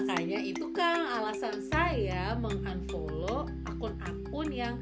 [0.00, 4.74] makanya itu Kang alasan saya mengunfollow akun-akun yang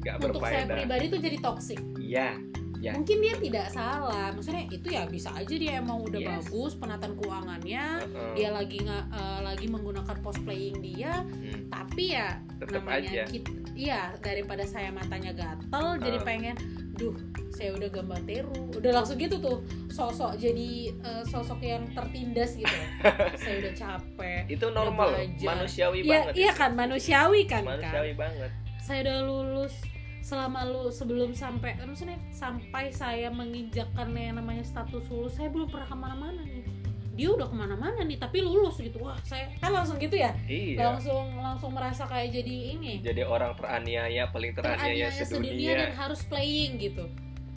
[0.00, 2.36] nggak untuk saya pribadi tuh jadi toxic iya
[2.80, 2.96] Ya.
[2.96, 6.48] mungkin dia tidak salah maksudnya itu ya bisa aja dia emang udah Yes.
[6.48, 8.32] bagus penataan keuangannya Heeh.
[8.32, 13.22] dia lagi nggak eh, lagi menggunakan post playing dia Hmm, tapi ya tetep namanya aja
[13.76, 16.24] iya daripada saya matanya gatel jadi Ah.
[16.24, 16.56] pengen
[16.96, 17.12] duh
[17.60, 19.60] saya udah gambar teru udah langsung gitu tuh
[19.92, 22.72] sosok jadi eh, sosok yang tertindas gitu.
[23.44, 25.12] Saya udah capek itu normal
[25.44, 27.76] manusiawi iya banget iya kan manusiawi kan kan?
[27.76, 28.50] Manusiawi banget.
[28.80, 29.74] Saya udah lulus
[30.24, 35.88] selama lu sebelum sampai maksudnya sampai saya menginjakkan yang namanya status lulus saya belum pernah
[35.92, 36.64] ke mana-mana nih.
[37.12, 39.04] Dia udah ke mana-mana nih tapi lulus gitu.
[39.04, 40.32] Wah saya kan langsung gitu ya?
[40.48, 40.96] Iya.
[40.96, 43.04] Langsung langsung merasa kayak jadi ini.
[43.04, 45.52] Jadi orang teraniaya paling teraniaya, teraniaya sedunia.
[45.52, 47.04] sedunia dan harus playing gitu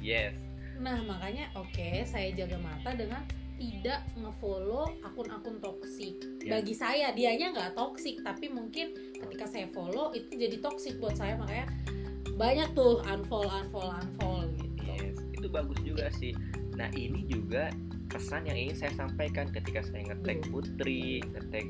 [0.03, 0.35] yes.
[0.83, 3.23] Nah makanya oke saya jaga mata dengan
[3.55, 6.59] tidak ngefollow akun-akun toksik Ya.
[6.59, 11.39] bagi saya dianya nggak toksik tapi mungkin ketika saya follow itu jadi toksik buat saya.
[11.39, 11.71] Makanya
[12.35, 14.83] banyak tuh unfollow unfollow unfollow gitu.
[14.83, 16.31] Yes itu bagus juga sih.
[16.79, 17.67] Nah ini juga
[18.13, 21.65] pesan yang ingin saya sampaikan ketika saya ngetek Putri ngetek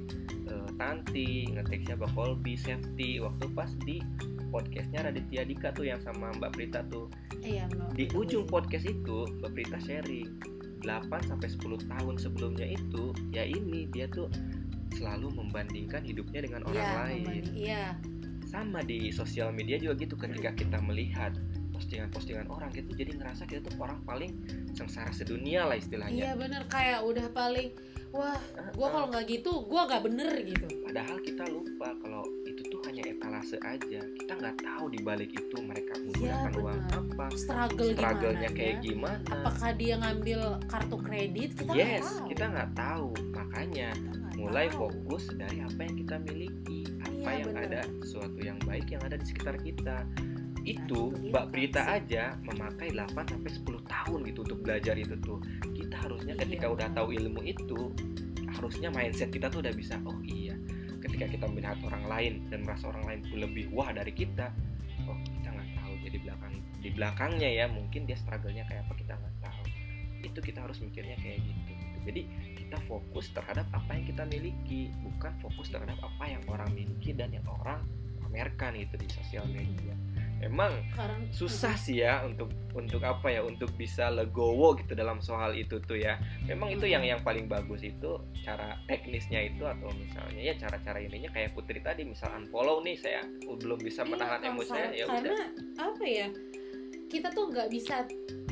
[0.46, 4.04] eh, Tanti ngetek siapa Colby Safety waktu pas di
[4.52, 7.10] podcastnya Raditya Dika tuh yang sama Mbak Prita tuh.
[7.42, 7.90] Iya Mbak.
[7.98, 10.30] di ujung podcast itu Mbak Prita sharing
[10.84, 14.28] 8 sampai 10 tahun sebelumnya itu ya ini dia tuh
[14.94, 17.44] selalu membandingkan hidupnya dengan orang Iya, lain.
[17.56, 17.84] iya.
[18.46, 21.34] Sama di sosial media juga gitu ketika kita melihat
[21.84, 24.32] postingan-postingan orang gitu jadi ngerasa kita tuh orang paling
[24.72, 26.62] sengsara sedunia lah iya istilahnya bener.
[26.72, 27.70] Kayak udah paling
[28.16, 28.40] wah
[28.74, 30.68] gua kalau nggak gitu gua nggak bener gitu.
[30.88, 34.00] Padahal kita lupa kalau itu tuh hanya etalase aja.
[34.00, 37.00] Kita nggak tahu di balik itu mereka menggunakan uang bener.
[37.04, 39.28] apa struggle struggle-nya gimana kayak gimana.
[39.30, 41.50] Apakah dia ngambil kartu kredit?
[41.60, 42.28] Kita yes tahu.
[42.32, 43.10] kita nggak tahu.
[43.36, 44.78] Makanya Kita nggak mulai tahu.
[44.88, 47.66] fokus dari apa yang kita miliki apa Iya, yang bener.
[47.70, 49.98] ada sesuatu yang baik yang ada di sekitar kita
[50.64, 55.40] itu Mbak Prita aja memakai 8 sampai 10 tahun gitu untuk belajar itu tuh.
[55.76, 57.80] Kita harusnya Iya, ketika udah tahu ilmu itu
[58.56, 60.56] harusnya mindset kita tuh udah bisa oh iya.
[61.04, 64.56] Ketika kita melihat orang lain dan merasa orang lain tuh lebih wah dari kita
[65.04, 65.94] oh kita nggak tahu.
[66.08, 69.64] Jadi belakang di belakangnya ya mungkin dia struggle-nya kayak apa kita nggak tahu.
[70.24, 71.74] Itu kita harus mikirnya kayak gitu.
[72.04, 72.22] Jadi
[72.56, 77.32] kita fokus terhadap apa yang kita miliki bukan fokus terhadap apa yang orang miliki dan
[77.36, 77.84] yang orang
[78.24, 79.94] pamerkan itu di sosial media
[80.44, 85.56] emang sekarang susah sih ya untuk untuk apa ya untuk bisa legowo gitu dalam soal
[85.56, 86.20] itu tuh ya.
[86.46, 91.32] Memang itu yang yang paling bagus itu cara teknisnya itu atau misalnya ya cara-cara ininya
[91.32, 95.06] kayak Putri tadi misal unfollow nih saya belum bisa Iya, menahan Kang emosi saya ya
[95.08, 95.48] karena udah
[95.80, 96.28] apa ya
[97.08, 97.96] kita tuh nggak bisa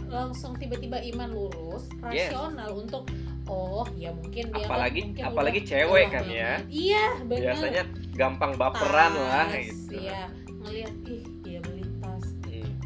[0.07, 2.30] langsung tiba-tiba iman lurus Yes.
[2.31, 3.09] rasional untuk
[3.50, 6.51] oh ya mungkin dia kan apalagi mungkin apalagi udah cewek kan ya.
[6.69, 7.84] iya benar biasanya
[8.16, 9.97] gampang baperan lah Tas, gitu.
[9.97, 10.30] iya.
[10.62, 11.24] Ngelihat ih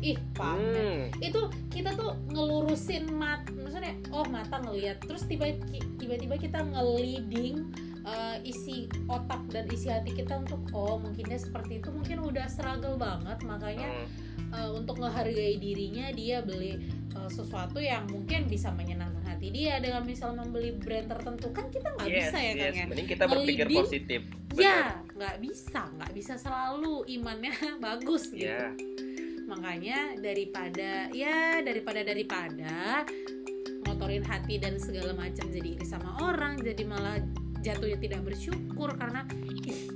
[0.06, 1.10] ih pamer.
[1.10, 1.26] Hmm.
[1.26, 1.42] itu
[1.74, 5.50] kita tuh ngelurusin mat maksudnya oh mata ngelihat terus tiba
[5.98, 7.74] tiba-tiba kita ngeliding
[8.06, 11.90] uh, isi otak dan isi hati kita untuk oh mungkin dia seperti itu.
[11.90, 13.42] Mungkin udah struggle banget.
[13.44, 14.54] Makanya Hmm.
[14.54, 16.78] uh, untuk menghargai dirinya dia beli
[17.18, 19.82] uh, sesuatu yang mungkin bisa menyenangkan hati dia.
[19.82, 22.62] Dengan misal membeli brand tertentu kan kita nggak yes, bisa ya yes.
[22.62, 22.86] Kang ya?
[22.86, 24.22] Mending kita berpikir Ngeliding, positif.
[24.56, 25.82] Ya nggak bisa.
[25.98, 26.96] Nggak bisa selalu.
[27.10, 27.54] Imannya
[27.86, 28.46] bagus gitu.
[28.46, 28.70] Ya
[29.46, 33.06] makanya daripada ya daripada daripada
[33.86, 37.22] ngotorin hati dan segala macam jadi iri sama orang jadi malah
[37.62, 39.26] jatuhnya tidak bersyukur karena
[39.66, 39.90] ih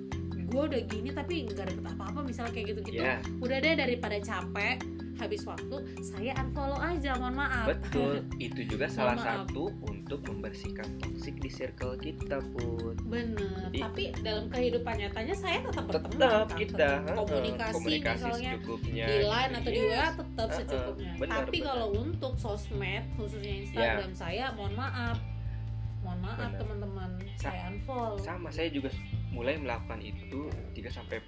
[0.50, 3.06] gue udah gini tapi nggak dapet apa-apa misalnya kayak gitu-gitu.
[3.06, 4.82] Ya udah deh daripada capek
[5.20, 9.46] habis waktu saya unfollow aja mohon maaf betul itu juga salah maaf.
[9.46, 15.60] satu untuk membersihkan toksik di circle kita pun bener Jadi- tapi dalam kehidupan nyatanya saya
[15.62, 19.80] tetap berteman tetap kan, kita tetap komunikasi, komunikasi misalnya secukupnya di line atau di.
[19.80, 21.12] WA tetap secukupnya.
[21.16, 21.68] benar, Tapi benar.
[21.68, 25.18] kalau untuk sosmed khususnya Instagram saya, mohon maaf,
[26.00, 26.58] mohon maaf Benar.
[26.58, 28.18] teman-teman, Sa- saya unfollow.
[28.18, 28.90] sama saya juga
[29.30, 31.22] mulai melakukan itu 3 sampai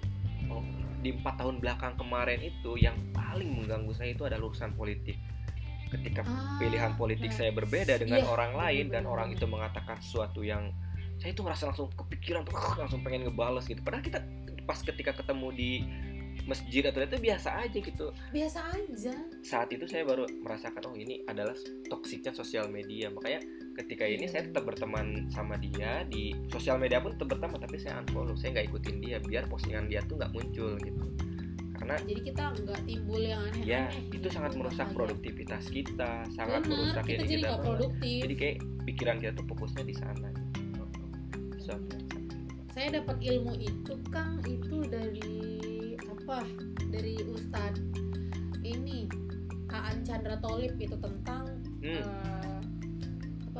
[0.48, 0.64] oh,
[1.02, 5.18] di empat tahun belakang kemarin itu yang paling mengganggu saya itu adalah urusan politik.
[5.90, 9.12] Ketika Ah, pilihan politik nah, saya berbeda dengan Iya, orang lain dan benar-benar.
[9.12, 10.72] orang itu mengatakan sesuatu yang
[11.20, 13.82] saya itu ngerasa langsung kepikiran tuh langsung pengen ngebales gitu.
[13.84, 14.18] Padahal kita
[14.64, 15.70] pas ketika ketemu di
[16.48, 18.06] masjid atau itu biasa aja gitu.
[18.32, 19.14] Biasa aja.
[19.44, 21.52] saat itu saya baru merasakan oh ini adalah
[21.86, 23.12] toksiknya sosial media.
[23.12, 27.76] Makanya ketika ini saya tetap berteman sama dia di sosial media pun tetap berteman tapi
[27.76, 31.04] saya unfollow saya nggak ikutin dia biar postingan dia tuh nggak muncul gitu
[31.72, 33.66] karena Jadi kita nggak timbul yang aneh-aneh.
[33.66, 34.94] ya itu gitu, sangat merusak bahaya.
[34.94, 38.20] produktivitas kita sangat Benar, merusak kita ini jadi kita produktif.
[38.22, 40.82] jadi kayak pikiran kita tuh fokusnya di sana gitu.
[41.58, 41.72] So,
[42.70, 45.42] saya dapat ilmu itu kang itu dari
[45.98, 46.46] apa
[46.86, 47.82] dari Ustadz
[48.62, 49.10] ini
[49.68, 51.48] Aan Chandra Tolip itu tentang
[51.82, 51.98] Hmm.
[51.98, 52.60] eh,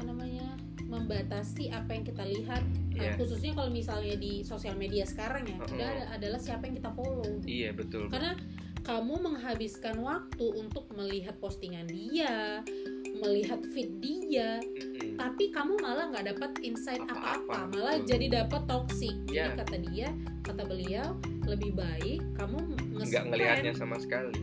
[0.03, 0.47] apa namanya
[0.83, 2.63] membatasi apa yang kita lihat.
[2.93, 3.15] Eh, Iya.
[3.15, 7.23] khususnya kalau misalnya di sosial media sekarang ya udah ada- adalah siapa yang kita follow.
[7.43, 8.35] Iya betul karena
[8.83, 12.67] kamu menghabiskan waktu untuk melihat postingan dia
[13.15, 15.15] melihat feed dia Mm-mm.
[15.15, 17.59] tapi kamu malah nggak dapat insight Apa-apa, apa-apa.
[17.71, 18.09] Malah betul.
[18.11, 19.15] jadi dapat toxic.
[19.25, 19.55] Jadi Ya.
[19.55, 20.09] kata dia
[20.43, 21.15] kata beliau
[21.47, 22.59] lebih baik kamu
[22.99, 24.35] nggak ngelihatnya sama sekali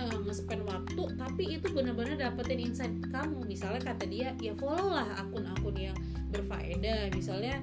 [0.00, 3.44] eh, nge-spend waktu tapi itu benar-benar dapetin insight kamu.
[3.44, 5.96] Misalnya kata dia ya follow lah akun-akun yang
[6.30, 7.12] berfaedah.
[7.12, 7.60] Misalnya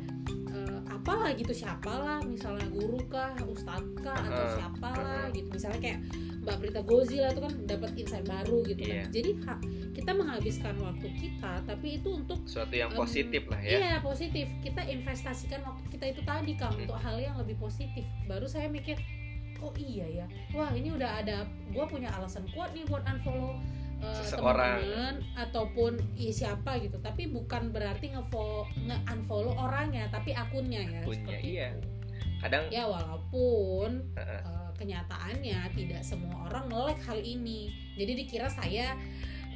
[0.51, 2.21] eh, apalah gitu siapalah?
[2.21, 5.23] Misalnya guru kah ustadz kah atau Heeh, siapalah?
[5.31, 5.49] Gitu.
[5.49, 5.99] Misalnya kayak
[6.37, 9.03] Mbak Prita Gozi lah itu kan dapat insight baru gitu Iya.
[9.03, 13.59] kan jadi ha- kita menghabiskan waktu kita tapi itu untuk sesuatu yang Em, positif lah
[13.59, 13.77] ya.
[13.77, 14.47] Iya positif.
[14.63, 16.87] Kita investasikan waktu kita itu tadi kang Hmm.
[16.87, 18.07] untuk hal yang lebih positif.
[18.23, 18.95] Baru saya mikir,
[19.62, 20.25] oh iya ya.
[20.54, 21.48] Wah ini udah ada.
[21.74, 23.57] Gua punya alasan kuat nih buat unfollow
[24.01, 24.81] uh, Seseorang.
[24.81, 26.98] teman-teman ataupun ya, siapa gitu.
[27.01, 31.01] Tapi bukan berarti nge-follow, nge-unfollow orangnya, tapi akunnya ya.
[31.04, 31.68] Akunnya, seperti iya.
[31.74, 31.89] itu.
[32.38, 37.74] kadang Ya walaupun uh, kenyataannya tidak semua orang melek hal ini.
[37.98, 38.94] Jadi dikira saya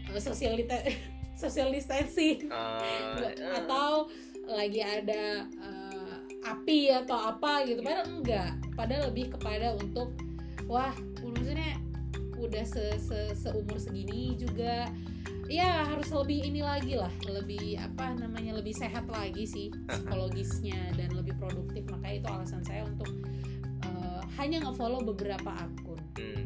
[0.10, 0.90] uh, dita-
[1.42, 3.34] social distancing eh, eh,
[3.64, 4.06] atau
[4.46, 5.81] lagi ada eh,
[6.42, 7.82] api atau apa gitu.
[7.86, 8.52] Padahal enggak.
[8.74, 10.14] Padahal lebih kepada untuk
[10.66, 11.78] wah maksudnya
[12.42, 14.90] udah se, se- seumur segini juga.
[15.52, 17.12] Ya harus lebih ini lagi lah.
[17.28, 21.84] Lebih apa namanya lebih sehat lagi sih psikologisnya dan lebih produktif.
[21.92, 23.12] Makanya itu alasan saya untuk
[23.84, 26.00] eh, hanya ngefollow beberapa akun.
[26.18, 26.44] Hmm.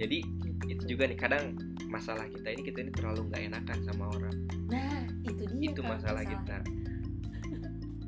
[0.00, 0.24] jadi
[0.64, 1.60] itu juga nih kadang
[1.92, 4.36] masalah kita ini kita ini terlalu nggak enakan sama orang.
[4.70, 6.56] Nah itu dia itu Kak, masalah kita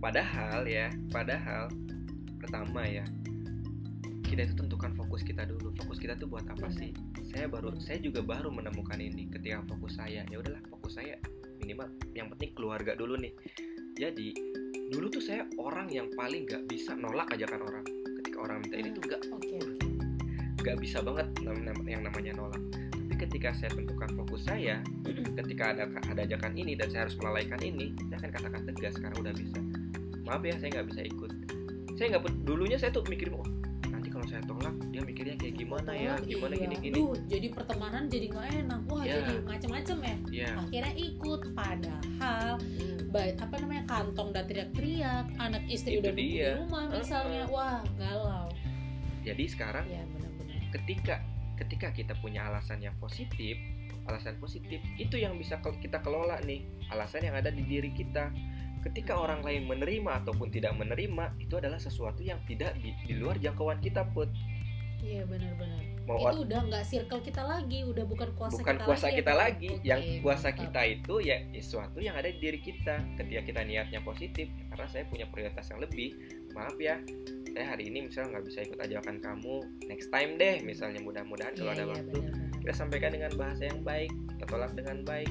[0.02, 1.70] padahal ya padahal
[2.42, 3.06] pertama ya
[4.32, 5.76] kita itu tentukan fokus kita dulu.
[5.76, 6.96] Fokus kita tuh buat apa sih?
[7.28, 10.24] Saya baru saya juga baru menemukan ini ketika fokus saya.
[10.32, 11.20] Ya udahlah fokus saya
[11.60, 13.36] minimal yang penting keluarga dulu nih.
[13.92, 14.32] Jadi
[14.88, 17.84] dulu tuh saya orang yang paling nggak bisa nolak ajakan orang.
[18.24, 19.56] Ketika orang minta ini tuh nggak oke.
[19.60, 19.92] oke
[20.62, 21.28] nggak bisa banget
[21.84, 22.62] yang namanya nolak.
[22.72, 24.80] Tapi ketika saya tentukan fokus saya
[25.44, 29.18] ketika ada ada ajakan ini dan saya harus melalaikan ini saya akan katakan tegas sekarang
[29.20, 29.60] udah bisa
[30.32, 31.30] maaf ya saya nggak bisa ikut
[31.92, 33.44] saya nggak dulunya saya tuh mikirin oh
[33.92, 36.62] nanti kalau saya tolak dia mikirnya kayak gimana ya Tolak, gimana iya.
[36.64, 38.80] gini gini Duh, jadi pertemanan jadi nggak enak.
[38.88, 39.12] Wah, Ya.
[39.20, 40.16] jadi macem-macem ya.
[40.32, 42.52] ya Akhirnya ikut padahal
[43.12, 47.44] ba- apa namanya kantong udah teriak-teriak, anak istri Itu udah di rumah misalnya.
[47.52, 48.48] Wah, galau.
[49.20, 50.56] jadi sekarang Ya, benar-benar.
[50.80, 51.14] ketika
[51.60, 53.54] ketika kita punya alasan yang positif
[54.02, 58.34] alasan positif itu yang bisa kita kelola nih alasan yang ada di diri kita
[58.82, 63.38] ketika orang lain menerima ataupun tidak menerima itu adalah sesuatu yang tidak di, di luar
[63.38, 64.28] jangkauan kita put
[65.02, 65.82] Iya, benar-benar.
[66.06, 69.10] Itu udah nggak circle kita lagi, udah bukan kuasa bukan kita kuasa lagi.
[69.10, 70.62] ya, kita lagi Oke, yang kuasa mantap.
[70.62, 75.02] kita itu ya sesuatu yang ada di diri kita ketika kita niatnya positif karena saya
[75.10, 76.14] punya prioritas yang lebih
[76.54, 77.02] maaf ya
[77.50, 79.54] saya hari ini misalnya nggak bisa ikut ajakan kamu
[79.86, 82.58] next time deh misalnya mudah-mudahan kalau Iya, ada iya, waktu benar-benar.
[82.62, 85.30] kita sampaikan dengan bahasa yang baik kita tolak dengan baik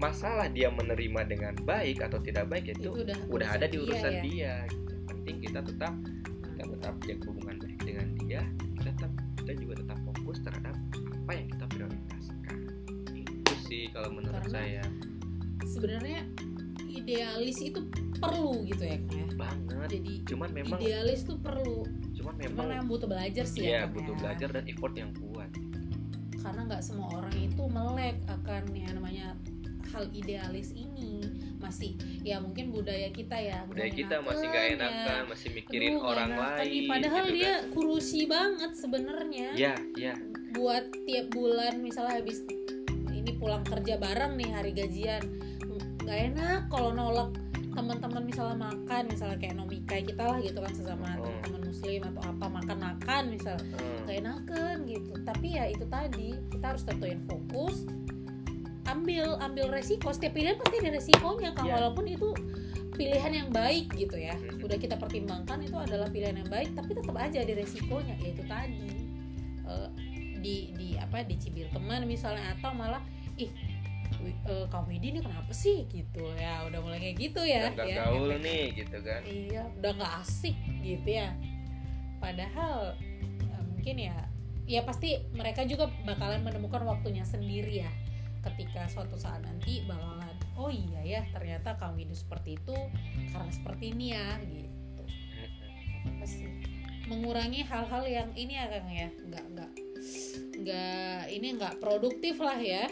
[0.00, 4.12] masalah dia menerima dengan baik atau tidak baik itu, Itu udah udah ada di urusan
[4.16, 4.22] ya.
[4.24, 4.90] dia gitu.
[4.96, 5.94] Yang penting kita tetap
[6.40, 8.40] kita tetap jaga hubungan baik dengan dia
[8.80, 9.12] kita tetap
[9.44, 12.56] kita juga tetap fokus terhadap apa yang kita prioritaskan
[13.12, 14.84] itu sih kalau menurut Karena saya
[15.70, 16.26] Sebenarnya
[16.90, 17.78] idealis itu
[18.18, 19.26] perlu gitu ya, Kang ya.
[19.38, 21.86] banget Jadi cuman memang idealis tuh perlu.
[22.16, 24.20] cuman Cuman memang yang butuh belajar sih ya ya, Kang butuh ya.
[24.20, 25.50] belajar dan effort yang kuat
[26.40, 29.36] karena nggak semua orang itu melek akan yang namanya
[29.90, 35.18] hal idealis ini masih ya mungkin budaya kita ya budaya kita masih nggak enakan, enakan
[35.18, 35.28] ya.
[35.28, 37.70] masih mikirin Aduh, orang enakan lain padahal gitu dia kan.
[37.70, 40.14] kurusi banget sebenarnya ya ya
[40.50, 42.40] buat tiap bulan misalnya habis
[43.10, 45.22] ini pulang kerja bareng nih hari gajian
[46.00, 47.30] nggak enak kalau nolak
[47.70, 51.22] teman-teman misalnya makan misalnya kayak nomikai kita lah gitu kan sesama Oh.
[51.22, 53.98] teman-teman muslim atau apa makan-makan misalnya Hmm.
[54.02, 57.86] nggak enakan gitu tapi ya itu tadi kita harus tentuin fokus
[58.84, 60.08] ambil ambil resiko.
[60.08, 61.74] Setiap pilihan pasti ada resikonya kan Iya.
[61.76, 62.28] walaupun itu
[62.92, 64.34] pilihan yang baik gitu ya.
[64.34, 64.60] Mhm.
[64.62, 68.92] udah kita pertimbangkan itu adalah pilihan yang baik tapi tetap aja ada resikonya yaitu tadi
[69.62, 69.88] eh,
[70.36, 73.00] di di apa dicibir teman misalnya atau malah
[73.36, 73.48] ih
[74.18, 75.84] wi- eh, kamu Widi ini kenapa sih?
[75.86, 79.20] Gitu ya udah mulai kayak gitu ya nggak ya, gaul efek- nih gitu kan.
[79.22, 81.28] Iya udah nggak asik gitu ya.
[82.18, 82.96] Padahal
[83.42, 84.16] eh, mungkin ya
[84.66, 87.90] ya pasti mereka juga bakalan menemukan waktunya sendiri ya
[88.40, 92.76] ketika suatu saat nanti bakalan oh iya ya ternyata kamu hidup seperti itu
[93.32, 95.04] karena seperti ini ya gitu.
[96.08, 96.48] Apa sih?
[97.08, 99.72] Mengurangi hal-hal yang ini ya kang ya nggak nggak
[100.60, 102.84] nggak ini nggak produktif lah ya.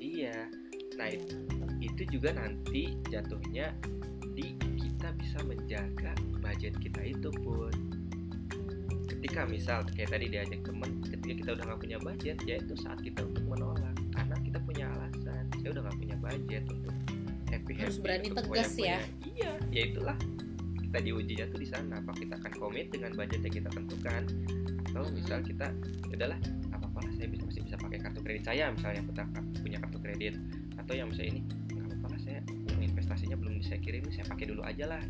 [0.00, 0.48] Iya.
[0.96, 1.36] Nah itu,
[1.78, 3.70] itu juga nanti jatuhnya
[4.32, 7.70] di kita bisa menjaga budget kita itu pun
[9.18, 13.02] ketika misal kayak tadi diajak temen ketika kita udah nggak punya budget ya itu saat
[13.02, 13.67] kita untuk menolak
[14.68, 15.44] punya alasan.
[15.58, 16.94] Saya udah nggak punya budget untuk
[17.48, 18.98] happy Harus happy berani untuk tegas ya.
[19.24, 20.16] iya ya itulah.
[20.78, 21.94] Kita diujinya tuh di sana.
[22.00, 24.22] Apa kita akan komit dengan budget yang kita tentukan?
[24.88, 25.14] Atau Mhm.
[25.16, 25.66] misal kita
[26.08, 26.38] ya udahlah
[26.72, 29.24] apa apa lah saya bisa masih bisa pakai kartu kredit saya misalnya punya
[29.60, 30.34] punya kartu kredit.
[30.76, 31.40] Atau yang misalnya ini
[31.72, 35.02] nggak apa-apa lah saya uang investasinya belum saya kirim saya pakai dulu aja lah.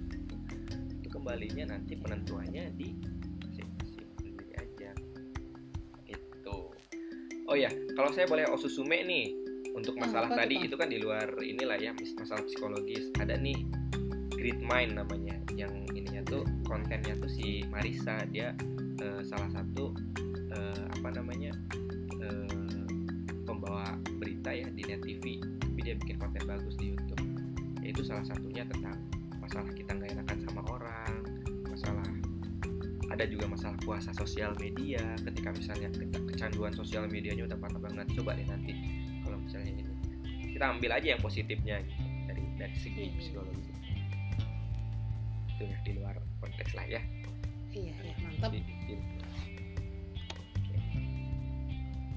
[0.99, 2.95] Itu kembalinya nanti penentuannya di
[4.59, 4.91] aja.
[6.07, 6.57] Itu
[7.47, 9.27] oh ya kalau saya boleh osusume nih
[9.78, 13.14] untuk Ah, masalah apa tadi itu kan di luar inilah ya masalah psikologis.
[13.23, 13.62] Ada nih
[14.35, 15.38] Great Mind namanya.
[15.54, 18.52] Yang ininya tuh kontennya tuh si Marisa dia
[18.99, 19.94] eh, salah satu
[20.50, 21.54] eh, apa namanya
[22.18, 22.82] eh,
[23.47, 27.23] pembawa berita ya di net TV tapi dia bikin konten bagus di YouTube.
[27.80, 28.99] Yaitu salah satunya tentang
[29.38, 31.14] masalah kita nggak enakan sama orang
[31.70, 32.04] masalah
[33.08, 35.00] ada juga masalah puasa sosial media.
[35.25, 35.88] Ketika misalnya
[36.28, 38.06] kecanduan sosial medianya udah parah banget.
[38.12, 38.44] Coba deh
[40.59, 43.15] kita ambil aja yang positifnya gitu dari dari segi Iya.
[43.17, 43.71] psikologi.
[45.49, 46.99] Itu ya di luar konteks lah ya.
[47.71, 48.50] Iya iya mantap.
[48.50, 48.67] Di-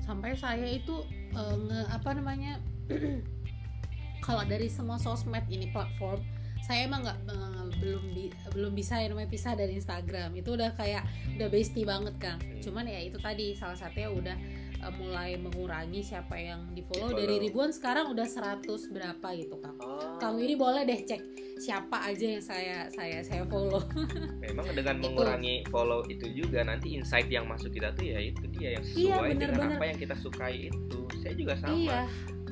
[0.02, 2.58] sampai saya itu eh, nge apa namanya
[4.26, 6.26] kalau dari semua sosmed ini platform
[6.62, 10.34] saya emang nggak eh, belum bi- belum bisa yang namanya pisah dari Instagram.
[10.34, 11.06] Itu udah kayak
[11.38, 12.42] udah bestie banget kan.
[12.42, 12.58] Hmm.
[12.58, 14.38] cuman ya itu tadi salah satunya udah
[14.82, 17.20] eh, mulai mengurangi siapa yang di follow Di-follow.
[17.22, 21.22] dari ribuan sekarang udah 100 berapa gitu kang Oh, Kang Wiri boleh deh cek
[21.58, 23.82] siapa aja yang saya saya saya follow
[24.44, 25.04] memang dengan Itu.
[25.08, 28.98] mengurangi follow itu juga nanti insight yang masuk kita tuh ya itu dia yang sesuai
[29.00, 29.78] Iya, dengan bener-bener.
[29.78, 32.02] apa yang kita sukai itu saya juga sama iya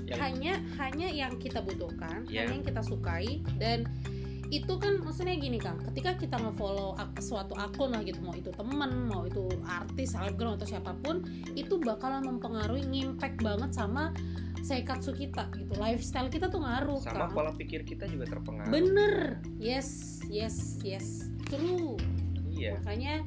[0.05, 2.45] Yang- hanya hanya yang kita butuhkan Iya.
[2.45, 3.85] hanya yang kita sukai dan
[4.49, 8.49] itu kan maksudnya gini kang ketika kita nge-follow ak- suatu akun lah gitu mau itu
[8.49, 11.21] temen mau itu artis selebgram atau siapa pun
[11.53, 14.09] itu bakalan mempengaruhi ngimpact banget sama
[14.65, 15.71] seikatsu kita gitu.
[15.77, 18.73] Lifestyle kita tuh ngaruh sama kang pola pikir kita juga terpengaruh.
[18.73, 19.37] Bener.
[19.61, 21.29] Yes yes yes.
[21.47, 21.95] True.
[22.49, 22.81] Iya.
[22.81, 23.23] Makanya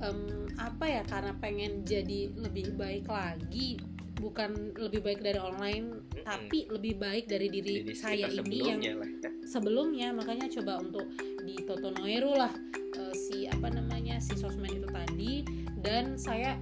[0.00, 3.76] em, apa ya karena pengen jadi lebih baik lagi
[4.16, 6.05] bukan lebih baik dari online.
[6.26, 9.30] Tapi lebih baik dari diri Jadi saya ini yang sebelumnya lah ya.
[9.46, 11.06] sebelumnya makanya coba untuk
[11.46, 12.50] di Totonoeru lah
[12.98, 15.46] eh, si apa namanya si sosmed itu tadi
[15.78, 16.58] dan saya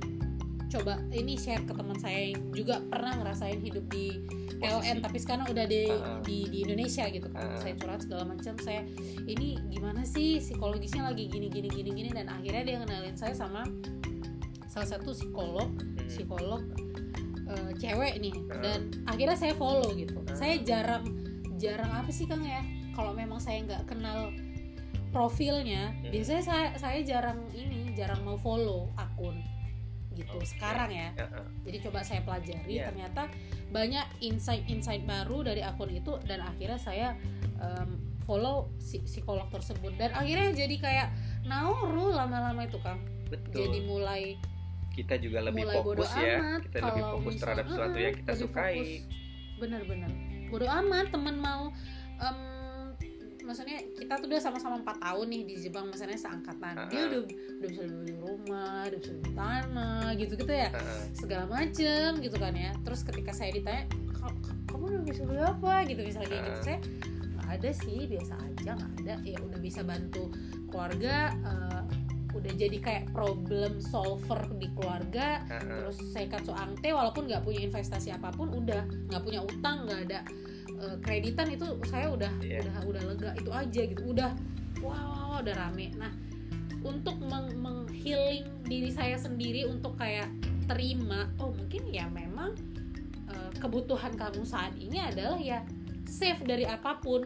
[0.68, 4.21] coba ini share ke teman saya yang juga pernah ngerasain hidup di
[4.61, 6.21] LN tapi sekarang udah di ah.
[6.21, 7.61] di, di Indonesia gitu kan ah.
[7.62, 8.85] saya curhat segala macam saya
[9.25, 13.64] ini gimana sih psikologisnya lagi gini gini gini gini dan akhirnya dia kenalin saya sama
[14.66, 16.11] salah satu psikolog Mm-mm.
[16.11, 16.62] psikolog
[17.46, 18.60] eh, cewek nih Ah.
[18.60, 20.34] dan akhirnya saya follow gitu Ah.
[20.34, 21.04] saya jarang
[21.54, 22.60] jarang apa sih kang ya
[22.92, 24.30] kalau memang saya nggak kenal
[25.10, 26.10] profilnya Hmm.
[26.10, 29.38] biasanya saya saya jarang ini jarang mau follow akun
[30.12, 30.46] gitu Oke.
[30.46, 31.46] sekarang ya ah.
[31.62, 32.90] jadi coba saya pelajari Iya.
[32.90, 33.30] ternyata
[33.68, 37.08] banyak insight-insight baru dari akun itu dan akhirnya saya
[37.56, 41.08] em, follow si psikolog tersebut dan akhirnya jadi kayak
[41.44, 44.22] nauru lama-lama itu kang betul jadi mulai
[44.94, 46.38] kita juga lebih mulai fokus ya.
[46.38, 48.76] amat kita lebih fokus misal- terhadap sesuatu yang kita sukai.
[49.56, 50.10] bener-bener
[50.46, 51.70] bodo amat temen mau
[52.16, 52.38] em,
[53.44, 56.88] maksudnya kita tuh udah sama-sama empat tahun nih di Jepang misalnya seangkatan.
[56.88, 57.06] Dia Ah.
[57.06, 57.20] udah
[57.54, 60.68] udah bisa beli rumah udah bisa beli tanah gitu gitu ya.
[60.70, 61.04] Ah.
[61.12, 62.72] segala macem gitu kan ya.
[62.80, 63.84] Terus ketika saya ditanya
[64.14, 65.74] "Ka- ka- kamu udah bisa beli apa?
[65.84, 66.56] Gitu misalnya kayak gitu.
[66.56, 66.64] Ah.
[66.64, 66.78] saya
[67.34, 69.14] nggak ada sih biasa aja nggak ada.
[69.22, 70.22] Ya udah bisa bantu
[70.66, 71.82] keluarga eh,
[72.34, 75.60] udah jadi kayak problem solver di keluarga Ah, ah.
[75.86, 80.00] terus saya katsu angte walaupun nggak punya investasi apa pun udah nggak punya utang nggak
[80.10, 80.20] ada
[80.68, 82.66] eh, kreditan itu saya udah Iya.
[82.66, 84.30] udah udah lega itu aja gitu udah
[84.82, 86.10] wow udah rame nah
[86.84, 90.28] untuk meng menghealing diri saya sendiri untuk kayak
[90.66, 92.52] terima oh mungkin ya memang
[93.30, 95.62] eh, kebutuhan kamu saat ini adalah ya
[96.04, 97.24] save dari apa pun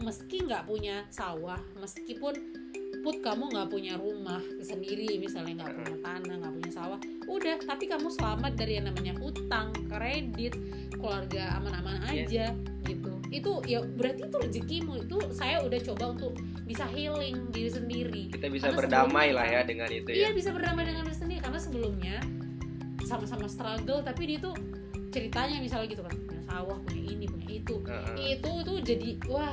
[0.00, 2.34] meski nggak punya sawah meskipun
[3.04, 7.56] put kamu nggak punya rumah sendiri misalnya nggak punya tanah nggak punya sawah udah.
[7.60, 10.56] Tapi kamu selamat dari yang namanya utang kredit
[10.96, 12.24] keluarga aman-aman Iya.
[12.24, 12.46] aja
[12.88, 13.12] gitu.
[13.28, 14.92] Itu ya berarti itu rezekimu.
[15.04, 16.32] Itu saya udah coba untuk
[16.64, 18.22] bisa healing diri sendiri.
[18.32, 21.18] Kita bisa Karena berdamai lah ya kan- dengan itu iya ya bisa berdamai dengan diri
[21.20, 21.40] sendiri.
[21.44, 22.16] Karena sebelumnya
[23.04, 24.56] sama-sama struggle tapi dia tuh
[25.12, 26.16] ceritanya misalnya gitu kan.
[26.24, 27.74] Punya sawah punya ini punya itu.
[27.84, 28.16] Ah, ah.
[28.16, 29.52] itu itu jadi wah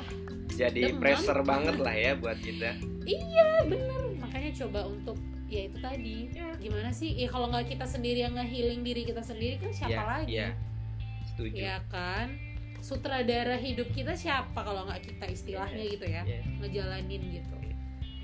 [0.54, 1.00] jadi demam.
[1.00, 2.76] pressure banget lah ya buat kita.
[3.04, 4.02] Iya bener.
[4.22, 5.18] Makanya coba untuk
[5.48, 6.18] ya itu tadi.
[6.32, 7.12] Ya gimana sih?
[7.16, 10.32] Ya kalau nggak kita sendiri yang nge-healing diri kita sendiri kan siapa ya, lagi?
[10.32, 10.50] ya.
[11.28, 11.56] setuju.
[11.56, 12.28] Ya kan?
[12.82, 15.92] Sutradara hidup kita siapa kalau nggak kita istilahnya Iya.
[15.96, 16.24] gitu ya?
[16.26, 16.42] Ya.
[16.60, 17.56] ngejalanin gitu.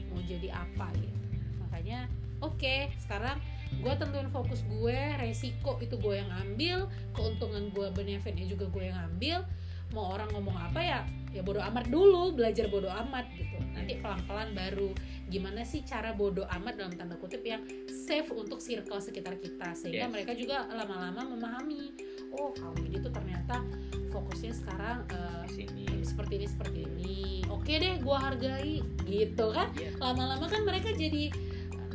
[0.10, 1.20] Mau jadi apa gitu.
[1.62, 2.10] Makanya
[2.42, 8.66] oke sekarang gue tentuin fokus gue resiko itu gue yang ambil keuntungan gue benefitnya juga
[8.72, 9.44] gue yang ambil
[9.92, 13.60] mau orang ngomong apa ya ya bodoh amat dulu belajar bodoh amat gitu.
[13.76, 14.90] Nanti pelan pelan baru.
[15.28, 19.76] Gimana sih cara bodoh amat dalam tanda kutip yang safe untuk circle sekitar kita?
[19.76, 20.12] Sehingga Yes.
[20.12, 21.94] mereka juga lama-lama memahami
[22.34, 23.62] oh kamu ini tuh ternyata
[24.10, 25.04] fokusnya sekarang
[25.46, 25.86] di sini.
[26.02, 27.22] seperti ini seperti ini.
[27.48, 28.80] Oke deh gua hargai.
[29.04, 29.68] Gitu kan?
[29.76, 29.92] Iya.
[30.00, 31.30] lama-lama kan mereka jadi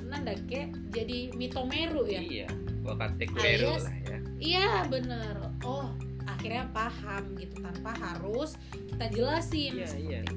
[0.04, 2.20] nanda ke jadi mitomeru ya?
[2.20, 2.48] Iya
[3.32, 4.18] Alias- baru lah ya.
[4.42, 5.36] Iya bener.
[5.62, 5.88] Oh
[6.42, 8.58] akhirnya paham gitu tanpa harus
[8.90, 9.78] kita jelasin.
[9.78, 10.20] Iya, seperti iya.
[10.26, 10.34] itu.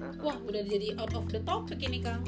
[0.00, 2.24] Ah, wah udah jadi out of the topic ini kang.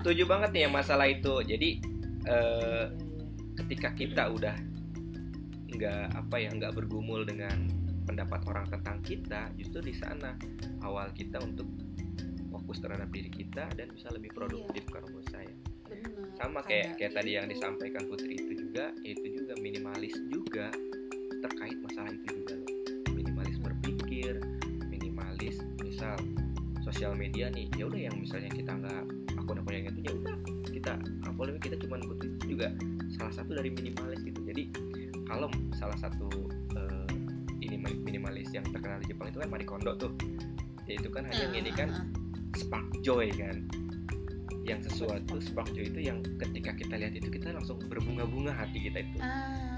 [0.00, 1.44] Setuju banget nih yang masalah itu.
[1.44, 1.84] Jadi
[2.24, 2.84] eh,
[3.60, 4.56] ketika kita udah
[5.68, 7.68] nggak apa ya nggak bergumul dengan
[8.08, 10.32] pendapat orang tentang kita justru di sana
[10.88, 11.68] awal kita untuk
[12.48, 15.52] fokus terhadap diri kita dan bisa lebih produktif kalau menurut saya.
[16.40, 17.60] Sama kayak kayak tadi yang itu.
[17.60, 20.72] disampaikan Putri itu juga itu juga minimalis juga
[21.42, 22.54] terkait masalah itu juga.
[22.54, 22.82] Loh
[23.22, 24.38] minimalis berpikir
[24.86, 26.14] minimalis misal
[26.82, 29.02] sosial media nih ya udah yang misalnya kita nggak
[29.38, 30.36] akun-akun yang itu ya udah
[30.70, 30.92] kita
[31.26, 32.74] upload kita cuma butuh itu juga
[33.14, 34.40] salah satu dari minimalis gitu.
[34.46, 34.62] Jadi
[35.26, 36.28] kalau salah satu
[36.78, 37.10] eh,
[37.62, 40.12] ini minimalis yang terkenal di Jepang itu kan Marie Kondo tuh.
[40.90, 42.06] Ya itu kan hanya Ah, ini ah, kan ah.
[42.58, 43.66] spark joy kan.
[44.62, 49.02] Yang sesuatu spark joy itu yang ketika kita lihat itu kita langsung berbunga-bunga hati kita
[49.02, 49.18] itu.
[49.22, 49.71] Ah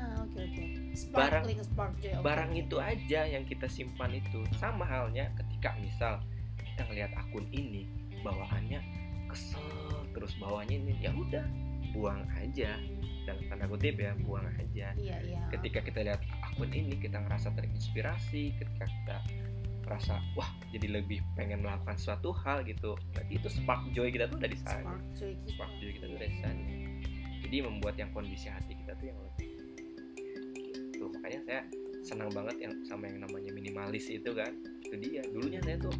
[1.11, 4.47] Barang- spark joy barang itu aja yang kita simpan itu.
[4.57, 6.23] Sama halnya ketika misal
[6.59, 7.87] kita ngelihat akun ini
[8.23, 8.81] bawaannya
[9.29, 9.67] kesel
[10.15, 11.45] terus bawahnya ini ya udah
[11.93, 12.79] buang aja.
[13.25, 14.93] Dalam tanda kutip ya buang aja.
[14.95, 15.41] Iya iya.
[15.51, 19.17] Ketika kita lihat akun ini kita ngerasa terinspirasi ketika kita
[19.85, 22.97] merasa wah jadi lebih pengen melakukan suatu hal gitu.
[23.13, 24.97] Berarti itu spark joy kita tuh dari sana.
[24.97, 25.51] Spark joy kita.
[25.53, 26.65] Spark joy kita tuh dari sana.
[27.45, 29.54] Jadi membuat yang kondisi hati kita tuh yang lebih
[31.05, 31.21] gitu.
[31.21, 31.61] Makanya saya
[32.05, 34.53] senang banget yang sama yang namanya minimalis itu kan.
[34.85, 35.23] Itu dia.
[35.29, 35.95] Dulunya saya tuh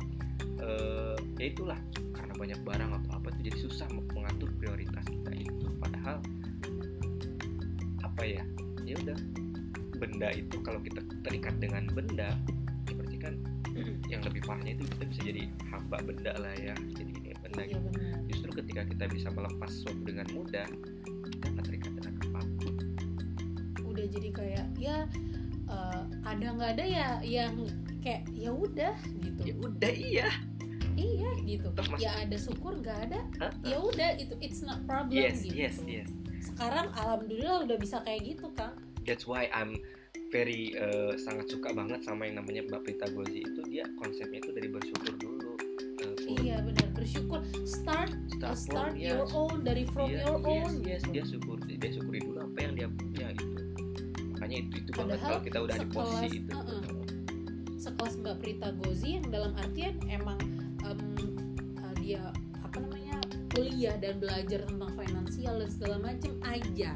[0.65, 1.81] eh, ya itulah.
[2.17, 5.67] Karena banyak barang atau apa tuh jadi susah mengatur prioritas kita itu.
[5.79, 6.17] Padahal
[8.01, 8.43] apa ya
[8.89, 9.19] ya udah.
[9.95, 12.35] Benda itu kalau kita terikat dengan benda
[12.91, 13.35] ya berarti kan
[14.11, 16.75] yang lebih parahnya itu kita bisa jadi hamba benda lah ya.
[16.99, 17.89] Jadi ini benda gitu
[18.27, 20.67] justru ketika kita bisa melepas sesuatu dengan mudah
[21.39, 22.15] kita terikat dengan
[24.05, 24.97] udah jadi kayak ya
[25.65, 27.57] eh, ada nggak ada ya yang
[28.05, 28.93] kayak ya udah
[29.25, 29.41] gitu.
[29.49, 30.29] Ya udah iya.
[30.95, 31.73] Iya gitu.
[31.73, 33.53] Terus mas- ya ada syukur nggak ada Hah?
[33.65, 35.57] ya udah itu it's not problem yes gitu.
[35.57, 36.09] yes yes.
[36.45, 38.77] Sekarang alhamdulillah udah bisa kayak gitu kang
[39.09, 39.81] that's why I'm
[40.29, 43.41] very eh, sangat suka banget sama yang namanya Mbak Prita Gozi.
[43.41, 45.57] Itu dia konsepnya itu dari bersyukur dulu
[46.05, 46.89] Eh, iya benar.
[46.93, 47.41] Bersyukur.
[47.65, 49.33] Start uh, Start start from, your yes.
[49.33, 51.13] own dari from Iya, your yes, own yes, gitu.
[51.13, 52.34] dia syukur dia syukuri dulu
[54.55, 56.83] makanya itu itu banget kalau kita udah di posisi sekelas- itu uh-uh.
[57.75, 60.39] sekelas Mbak Prita Gozi yang dalam artian emang
[60.87, 61.01] em,
[61.83, 62.23] uh, dia
[62.63, 63.17] apa namanya
[63.55, 66.93] kuliah dan belajar tentang finansial dan segala macam aja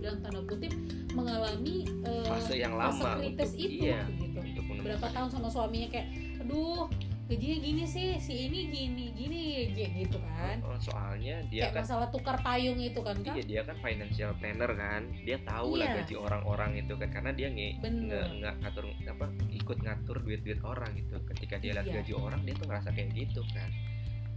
[0.00, 0.72] dalam tanda kutip
[1.16, 5.48] mengalami uh, fase yang fase lama kritis untuk itu iya gitu untuk berapa tahun sama
[5.48, 6.08] suaminya kayak
[6.44, 6.90] aduh
[7.24, 12.08] gajinya gini sih si ini gini gini gitu kan Oh, soalnya dia kayak kan masalah
[12.08, 15.96] tukar payung itu kan kan Iya dia kan financial planner kan, dia tahu lah Iya.
[16.00, 18.04] gaji orang-orang itu kan karena dia nge Bener.
[18.06, 21.16] nge- nggak ngatur apa ikut ngatur duit-duit orang gitu.
[21.26, 21.94] Ketika dia lihat Iya.
[21.98, 23.70] gaji orang dia tuh ngerasa kayak gitu kan.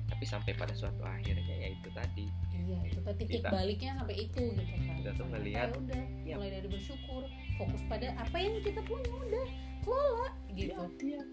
[0.08, 2.26] Tapi sampai pada suatu akhirnya ya itu tadi
[2.58, 6.04] iya itu tuh titik Kita- baliknya sampai itu gitu kan kita tuh ngelihat ya udah
[6.24, 6.36] Iya.
[6.36, 7.24] mulai dari bersyukur
[7.56, 9.46] fokus pada apa yang kita punya udah
[9.84, 10.88] kelola gitu iya.
[10.90, 11.28] start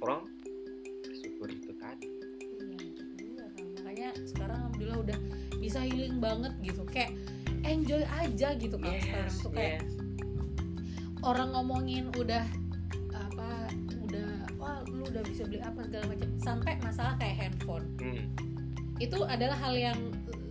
[0.00, 0.26] from
[1.04, 2.08] bersyukur itu tadi.
[2.58, 2.86] Iya,
[3.20, 3.44] iya,
[3.78, 5.18] makanya sekarang alhamdulillah udah
[5.58, 7.12] bisa healing banget gitu kayak
[7.66, 9.92] enjoy aja gitu kalau sekarang tuh kayak yes.
[11.26, 12.46] orang ngomongin udah
[13.12, 13.68] apa
[14.08, 18.24] udah wah lu udah bisa beli apa segala macam sampai masalah kayak handphone Hmm,
[19.02, 19.98] itu adalah hal yang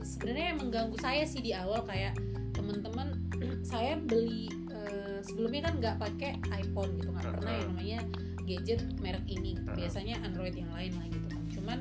[0.04, 2.14] sebenarnya yang mengganggu saya sih di awal kayak
[2.54, 3.16] teman-teman
[3.72, 7.60] saya beli eh, sebelumnya kan nggak pakai iPhone gitu nggak pernah Uh-uh.
[7.60, 8.00] yang namanya
[8.48, 11.80] gadget merek ini biasanya Android yang lain lah gitu kan cuman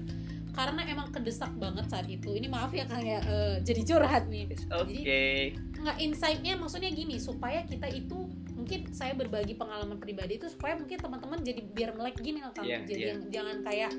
[0.57, 4.48] karena emang kedesak banget saat itu ini maaf ya kang ya eh, jadi curhat nih
[4.72, 5.52] okay.
[5.76, 8.26] nggak insightnya maksudnya gini supaya kita itu
[8.57, 12.64] mungkin saya berbagi pengalaman pribadi itu supaya mungkin teman-teman jadi biar melek gini loh Kang.
[12.64, 13.92] Iya, jadi yang jangan kayak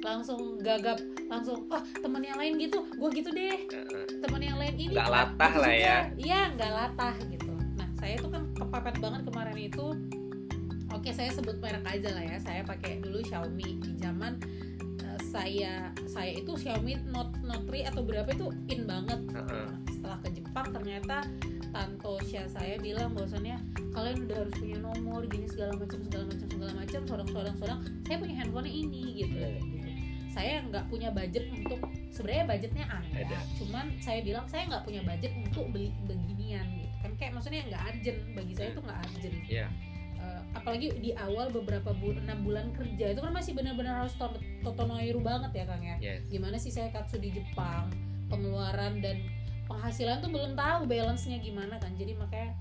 [0.00, 4.06] langsung gagap langsung ah temen yang lain gitu gue gitu deh Heeh.
[4.22, 5.98] temen yang lain ini Nggak latah gitu lah ya.
[6.14, 9.86] iya nggak latah gitu nah saya tuh kan kepepet banget kemarin itu
[11.06, 12.36] oke saya sebut merek aja lah ya.
[12.42, 13.78] Saya pakai dulu Xiaomi.
[13.78, 14.42] Di zaman
[15.06, 19.22] eh, saya saya itu Xiaomi Note Note 3 atau berapa itu in banget.
[19.30, 21.22] Nah, setelah ke Jepang ternyata
[21.70, 23.54] Tantosha saya bilang bahwasannya
[23.94, 27.80] kalian udah harus punya nomor gini segala macam segala macam segala macam sodang sodang sodang
[28.02, 29.88] saya punya handphone ini gitu, gitu.
[30.32, 31.80] saya nggak punya budget untuk
[32.12, 33.38] sebenarnya budgetnya ada, Ada.
[33.60, 36.94] cuman saya bilang saya nggak punya budget untuk beli beginian gitu.
[37.04, 38.18] Kan kayak maksudnya nggak urgent.
[38.34, 39.36] Bagi saya itu nggak urgent.
[39.46, 39.66] Iya.
[40.16, 44.40] Eh, apalagi di awal beberapa bulan enam bulan kerja itu kan masih benar-benar harus to-
[44.64, 45.96] totonoiru banget ya kang ya?
[46.00, 46.24] Yes.
[46.26, 47.92] gimana sih saya katsu di Jepang
[48.26, 49.20] pengeluaran dan
[49.68, 51.92] penghasilan tuh belum tahu balance-nya gimana kan?
[51.94, 52.56] Jadi makanya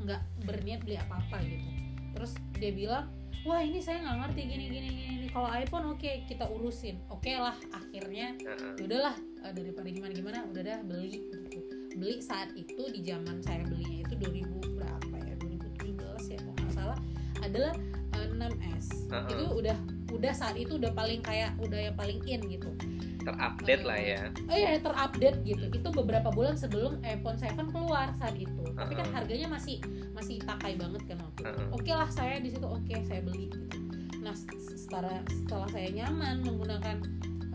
[0.00, 1.68] nggak berniat beli apa-apa gitu.
[2.12, 3.08] Terus dia bilang
[3.40, 7.00] wah ini saya nggak ngerti gini gini gini, kalau iPhone oke kita urusin.
[7.08, 8.36] Oke lah akhirnya
[8.76, 11.64] ya udahlah eh, daripada gimana gimana udah dah beli gitu.
[11.96, 15.34] Beli saat itu di zaman saya belinya itu 2000 berapa ya?
[15.40, 16.98] 2017 ya nggak salah
[17.44, 17.72] adalah
[18.16, 19.28] eh, 6S Heeh.
[19.36, 19.76] itu udah
[20.10, 22.72] udah saat itu udah paling kayak udah yang paling in gitu
[23.20, 24.22] Terupdate lah ya.
[24.48, 29.06] oh iya terupdate gitu itu beberapa bulan sebelum iPhone 7 keluar saat itu tapi kan
[29.12, 29.76] harganya masih
[30.16, 31.52] masih takai banget kan waktu itu.
[31.52, 31.76] Uh-uh.
[31.76, 33.76] oke lah saya di situ oke saya beli gitu
[34.24, 36.96] nah setelah setelah saya nyaman menggunakan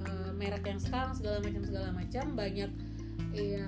[0.06, 2.72] eh, merek yang sekarang segala macam segala macam banyak
[3.36, 3.66] ya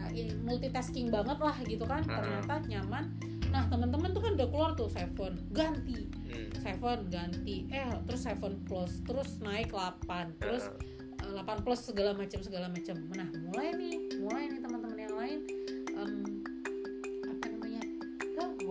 [0.47, 2.13] multitasking banget lah gitu kan Uh-uh.
[2.13, 3.03] ternyata nyaman
[3.49, 5.33] nah teman-teman tuh kan udah keluar tuh Seven.
[5.51, 6.07] Ganti.
[6.27, 6.49] Hmm.
[6.59, 7.65] Seven ganti.
[7.71, 8.91] Eh terus Seven Plus.
[9.03, 10.67] Terus naik 8 terus
[11.21, 11.33] Heeh.
[11.37, 12.95] eh, 8 plus segala macam segala macam.
[13.15, 15.39] Nah, mulai nih, mulai nih teman-teman yang lain.
[15.97, 16.36] Em,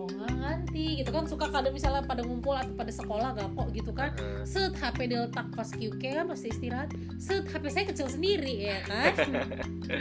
[0.07, 4.15] nggak ganti gitu kan suka kadang misalnya pada ngumpul atau pada sekolah gapok gitu kan.
[4.47, 6.89] Set HP diletak pas QK kan pasti istirahat.
[7.19, 9.13] Set HP saya kecil sendiri ya kan.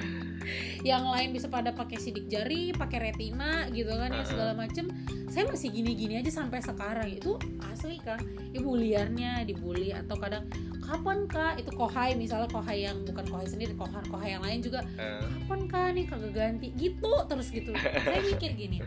[0.90, 4.86] yang lain bisa pada pakai sidik jari, pakai retina gitu kan ya segala macem.
[5.26, 7.36] Saya masih gini-gini aja sampai sekarang itu
[7.72, 8.22] asli kan.
[8.54, 10.46] Ibu liarnya dibully atau kadang
[10.86, 14.86] kapan kak itu kohai misalnya kohai yang bukan kohai sendiri kohai kohai yang lain juga
[14.94, 18.78] kapan kak nih kagak ganti gitu terus gitu saya mikir gini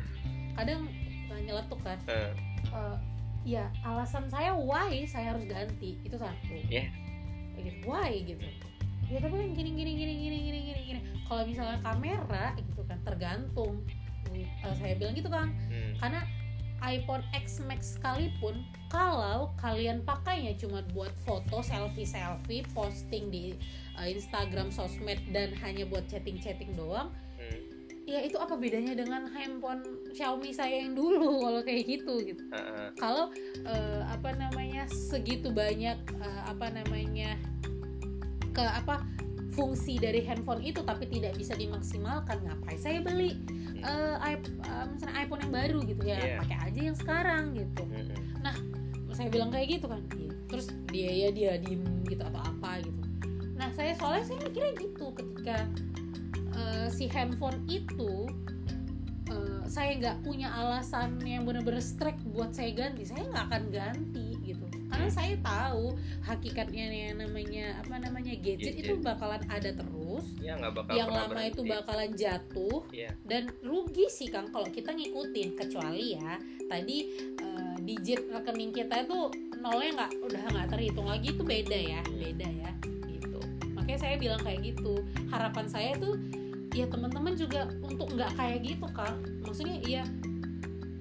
[0.56, 0.88] kadang
[1.50, 2.32] nyeletuk kan Heeh.
[2.70, 2.96] eh,
[3.44, 6.86] ya alasan saya why saya harus ganti itu satu Iya.
[7.56, 8.46] Kayak gitu why gitu
[9.10, 13.02] ya tapi kan gini gini gini gini gini gini gini kalau misalnya kamera gitu kan
[13.02, 13.82] tergantung
[14.30, 14.46] Eh,
[14.78, 15.98] saya bilang gitu kan Hmm.
[15.98, 16.22] karena
[16.80, 23.58] iPhone X Max sekalipun kalau kalian pakainya cuma buat foto selfie selfie posting di
[23.98, 27.10] eh, Instagram sosmed dan hanya buat chatting chatting doang.
[28.10, 32.90] Ya itu apa bedanya dengan handphone Xiaomi saya yang dulu kalau kayak gitu gitu Heeh.
[32.98, 33.30] kalau
[33.64, 37.38] eh, apa namanya segitu banyak eh, apa namanya
[38.50, 39.06] ke apa
[39.54, 43.38] fungsi dari handphone itu tapi tidak bisa dimaksimalkan ngapain saya beli
[44.26, 46.38] iP- eh, misalnya iPhone yang baru gitu ya Iya.
[46.42, 48.58] pakai aja yang sekarang gitu Hmm.
[49.14, 50.32] saya bilang kayak gitu kan Iya.
[50.48, 53.02] terus dia ya dia diem gitu atau apa gitu
[53.60, 55.68] nah saya soalnya saya mikirnya gitu ketika
[56.60, 58.28] eh, si handphone itu
[59.32, 63.08] eh, saya nggak punya alasan yang bener-bener strike buat saya ganti.
[63.08, 64.66] Saya nggak akan ganti gitu.
[64.90, 65.94] Karena saya tahu
[66.26, 69.06] hakikatnya yang namanya apa namanya gadget, itu Gadget.
[69.06, 70.26] bakalan ada terus.
[70.42, 71.74] Ya nggak bakal yang lama itu berhenti.
[71.78, 72.80] bakalan jatuh.
[72.90, 73.12] Iya.
[73.30, 75.54] dan rugi sih Kang kalau kita ngikutin.
[75.56, 76.98] Kecuali ya tadi
[77.38, 79.30] eh, digit rekening kita itu
[79.62, 82.72] nolnya nggak udah nggak terhitung lagi itu beda ya beda ya
[83.06, 83.40] gitu.
[83.78, 85.06] Makanya saya bilang kayak gitu.
[85.30, 86.18] Harapan saya tuh
[86.74, 90.04] ya teman-teman juga untuk nggak kayak gitu Kang maksudnya ya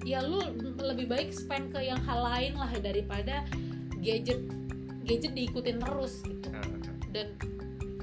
[0.07, 0.41] ya lu
[0.81, 3.45] lebih baik spend ke yang hal lain lah daripada
[4.01, 4.41] gadget
[5.05, 6.77] gadget diikutin terus gitu Heeh.
[7.13, 7.27] dan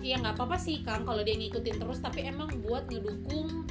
[0.04, 3.66] ya nggak apa-apa sih Kang kalau dia ngikutin terus tapi emang buat ngedukung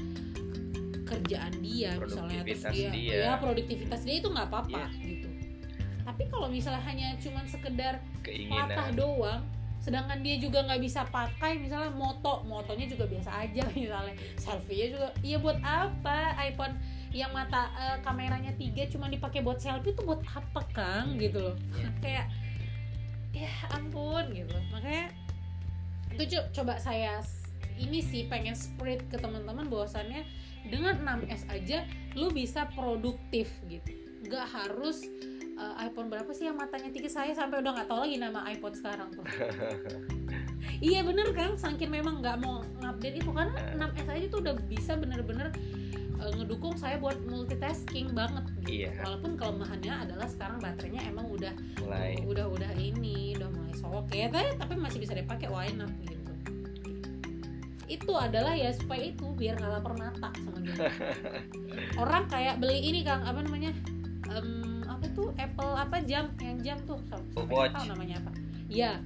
[1.05, 3.15] kerjaan dia misalnya terus dia, dia.
[3.29, 5.05] ya produktivitas dia itu nggak apa-apa Iya.
[5.05, 5.27] gitu
[6.05, 9.41] tapi kalau misalnya hanya cuman sekedar keinginan doang
[9.85, 12.41] sedangkan dia juga nggak bisa pakai misalnya moto.
[12.49, 14.17] Motonya juga biasa aja misalnya.
[14.41, 16.33] Selfie juga iya buat apa?
[16.41, 16.73] iPhone
[17.13, 21.21] yang mata eh, kameranya tiga cuma dipakai buat selfie itu buat apa kang?
[21.21, 21.53] Gitu loh.
[21.77, 21.89] Iya.
[22.03, 22.25] kayak
[23.29, 24.57] ya ampun gitu.
[24.73, 25.13] Makanya
[26.17, 27.21] itu co- coba saya
[27.77, 30.25] ini sih pengen spread ke teman-teman bahwasannya
[30.65, 31.85] dengan 6S aja
[32.17, 33.93] lu bisa produktif gitu.
[34.25, 35.05] Nggak harus
[35.55, 36.91] eh, iPhone berapa sih yang matanya?
[36.91, 39.25] Tiga saya sampai udah nggak tahu lagi nama iPhone sekarang tuh.
[40.83, 41.55] Iya bener kan?
[41.55, 45.47] Saking memang nggak mau ngupdate itu karena 6S aja tuh udah bisa bener-bener
[46.19, 48.83] eh, ngedukung saya buat multitasking banget gitu.
[48.83, 48.91] Iya.
[49.05, 52.17] walaupun kelemahannya adalah sekarang baterainya emang udah mulai.
[52.25, 56.33] udah udah ini udah mulai soket tapi, tapi masih bisa dipakai why not gitu.
[57.85, 60.89] Itu adalah ya supaya itu biar nggak lapar mata sama dia.
[62.01, 63.71] Orang kayak beli ini kang apa namanya?
[64.25, 64.74] Apa
[65.15, 67.73] tuh Apple apa jam yang jam tuh sampai Watch.
[67.73, 68.31] tahu namanya apa
[68.67, 68.99] ya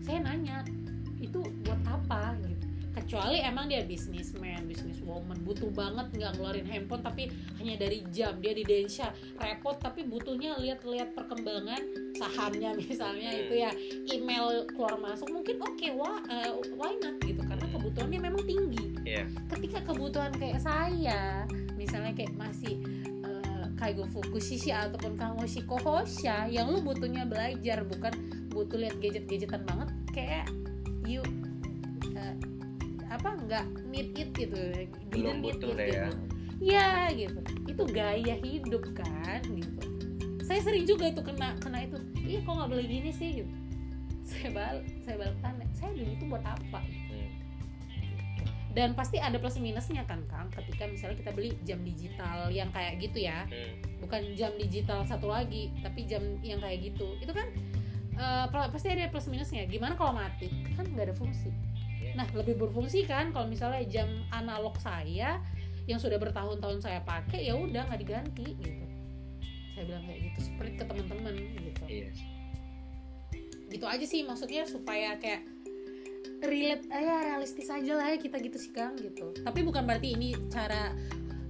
[0.00, 0.64] saya nanya
[1.18, 7.32] itu buat apa gitu kecuali emang dia bisnisman bisniswoman butuh banget nggak ngeluarin handphone tapi
[7.56, 11.80] hanya dari jam dia di Densha repot tapi butuhnya lihat-lihat perkembangan
[12.12, 13.40] sahamnya misalnya Hmm.
[13.40, 13.70] itu ya
[14.10, 17.74] email keluar masuk mungkin oke wah eh, why not gitu karena Hmm.
[17.80, 19.24] kebutuhannya memang tinggi Iya.
[19.48, 22.76] ketika kebutuhan kayak saya misalnya kayak masih
[23.82, 28.14] kaigo fukushishi ataupun kangoshi kohosha yang lu butuhnya belajar bukan
[28.54, 30.46] butuh lihat gadget-gadgetan banget kayak
[31.02, 31.18] you
[32.14, 32.38] eh,
[33.10, 34.54] apa nggak need it gitu.
[35.10, 36.06] Belum need butuh it ya.
[36.06, 36.14] gitu.
[36.62, 37.40] ya gitu.
[37.66, 39.82] Itu gaya hidup kan gitu.
[40.46, 41.98] Saya sering juga itu kena kena itu.
[42.22, 43.54] Iya kok nggak beli gini sih gitu.
[44.22, 46.78] Saya balik saya balik tanya saya beli itu buat apa?
[46.78, 47.01] Hmm.
[48.72, 52.96] Dan pasti ada plus minusnya kan Kang ketika misalnya kita beli jam digital yang kayak
[53.00, 53.44] gitu ya.
[53.48, 54.00] Hmm.
[54.02, 57.14] bukan jam digital satu lagi tapi jam yang kayak gitu.
[57.20, 57.48] Itu kan
[58.48, 59.68] pl- pasti ada plus minusnya.
[59.68, 60.48] Gimana kalau mati?
[60.74, 61.52] Kan nggak ada fungsi.
[62.02, 62.18] Iya.
[62.18, 65.38] nah lebih berfungsi kan kalau misalnya jam analog saya
[65.86, 68.84] yang sudah bertahun-tahun saya pakai ya udah nggak diganti gitu.
[69.72, 71.82] Saya bilang kayak gitu spread ke teman-teman gitu.
[71.86, 72.08] Iya.
[73.72, 75.48] gitu aja sih maksudnya supaya kayak
[76.42, 79.32] relate eh, ya realistis aja lah ya kita gitu sih kang gitu.
[79.42, 80.92] Tapi bukan berarti ini cara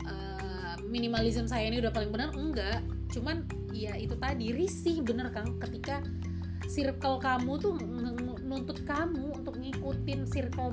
[0.05, 2.85] eh, minimalism saya ini udah paling benar enggak.
[3.13, 6.05] Cuman ya itu tadi risih bener kang ketika
[6.69, 7.77] circle kamu tuh
[8.45, 10.73] nuntut kamu untuk ngikutin circle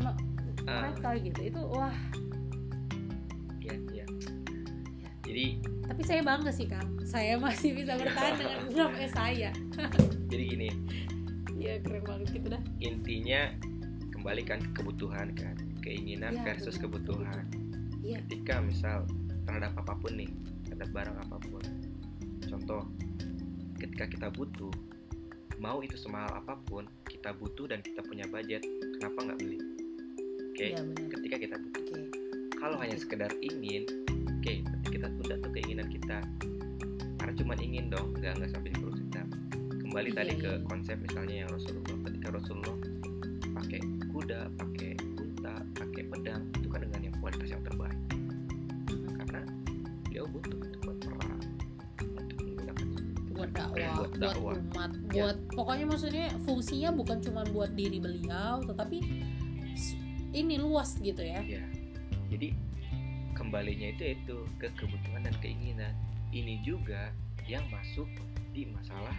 [0.69, 1.39] Ah, mereka gitu.
[1.49, 1.95] Itu wah.
[3.63, 4.05] Iya, iya.
[5.25, 5.45] Jadi
[5.89, 7.01] tapi saya bangga sih kang.
[7.01, 9.49] Saya masih bisa bertahan dengan grup saya.
[10.29, 10.69] Jadi gini,
[11.57, 12.61] ya keren banget gitu dah.
[12.77, 13.49] Intinya
[14.29, 16.85] kembali kan ke kebutuhan kan, keinginan Ya, versus benar.
[16.85, 17.45] kebutuhan.
[18.05, 18.21] Iya.
[18.29, 19.09] Ketika misal
[19.41, 20.29] terhadap apa pun nih,
[20.69, 21.63] terhadap barang apa pun.
[22.45, 22.85] Contoh,
[23.81, 24.69] ketika kita butuh,
[25.57, 28.61] mau itu semahal apa pun, kita butuh dan kita punya budget,
[29.01, 29.57] kenapa nggak beli?
[30.53, 31.81] Oke, iya benar ketika kita butuh.
[31.89, 32.01] oke
[32.53, 36.21] Kalau hanya sekedar ingin, oke, berarti kita tunda tuh keinginan kita.
[37.17, 39.25] Karena cuma ingin dong, nggak nggak sampai di perut kita.
[39.89, 40.65] Kembali Iya, tadi ke iya.
[40.69, 42.77] konsep misalnya yang Rasulullah, ketika Rasulullah
[43.57, 43.81] pakai
[44.19, 47.99] kuda, pakai unta, pakai pedang, itu kan dengan yang kualitas yang terbaik.
[49.15, 49.41] Karena
[50.03, 51.41] beliau butuh itu buat perang,
[52.03, 52.87] untuk menggunakan
[53.31, 54.55] buat dakwah, buat buat, dakwah.
[54.59, 55.23] umat, Ya.
[55.23, 58.97] buat pokoknya maksudnya fungsinya bukan cuma buat diri beliau, tetapi
[60.35, 61.39] ini luas gitu ya.
[61.39, 61.63] Ya,
[62.27, 62.51] jadi
[63.39, 65.95] kembalinya itu itu ke kebutuhan dan keinginan.
[66.35, 67.15] Ini juga
[67.47, 68.05] yang masuk
[68.51, 69.15] di masalah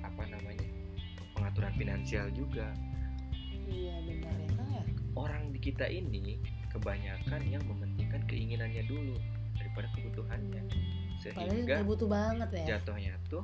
[0.00, 0.64] apa namanya
[1.36, 2.72] pengaturan finansial juga.
[3.68, 4.82] Iya benar ya kan ya.
[5.14, 6.40] Orang di kita ini
[6.72, 9.16] kebanyakan yang mementingkan keinginannya dulu
[9.56, 10.62] daripada kebutuhannya,
[11.18, 12.78] sehingga butuh banget ya.
[12.78, 13.42] jatuhnya tuh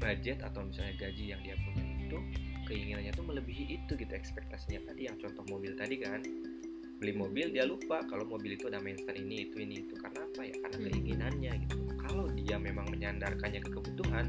[0.00, 2.18] budget atau misalnya gaji yang dia punya itu
[2.64, 6.24] keinginannya tuh melebihi itu gitu ekspektasinya tadi yang contoh mobil tadi kan
[7.00, 10.40] beli mobil dia lupa kalau mobil itu ada maintenance ini itu ini itu karena apa
[10.44, 10.86] ya karena Hmm.
[10.92, 14.26] keinginannya gitu kalau dia memang menyandarkannya ke kebutuhan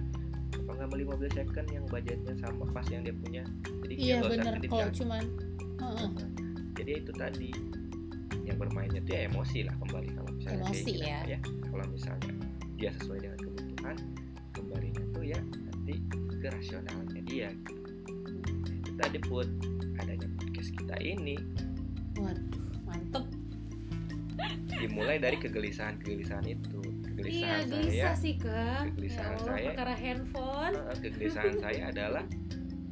[0.51, 3.43] apa nggak beli mobil second yang budgetnya sama pas yang dia punya
[3.85, 4.93] jadi dia Iya kredit kalau kan.
[4.93, 5.23] cuman
[5.81, 6.09] Heeh.
[6.75, 7.49] jadi itu tadi
[8.43, 11.39] yang bermainnya tuh ya emosi lah kembali kalau misalnya Emosi keinginan, ya.
[11.69, 12.31] kalau misalnya
[12.75, 13.95] dia sesuai dengan kebutuhan
[14.51, 15.93] kembalinya tuh ya nanti
[16.41, 17.49] ke rasionalnya dia
[18.67, 19.47] itu tadi put
[20.01, 21.37] adanya podcast kita ini
[22.17, 22.43] waduh
[22.83, 23.25] mantep.
[24.81, 26.81] dimulai dari kegelisahan-kegelisahan itu
[27.23, 28.81] Iya kegelisahan saya gelisah sih kak.
[28.89, 30.73] kegelisahan ya saya- perkara handphone.
[30.97, 32.23] kegelisahan saya adalah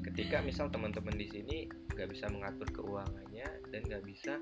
[0.01, 1.57] ketika misal teman-teman di sini
[1.89, 4.39] nggak bisa mengatur keuangannya dan nggak bisa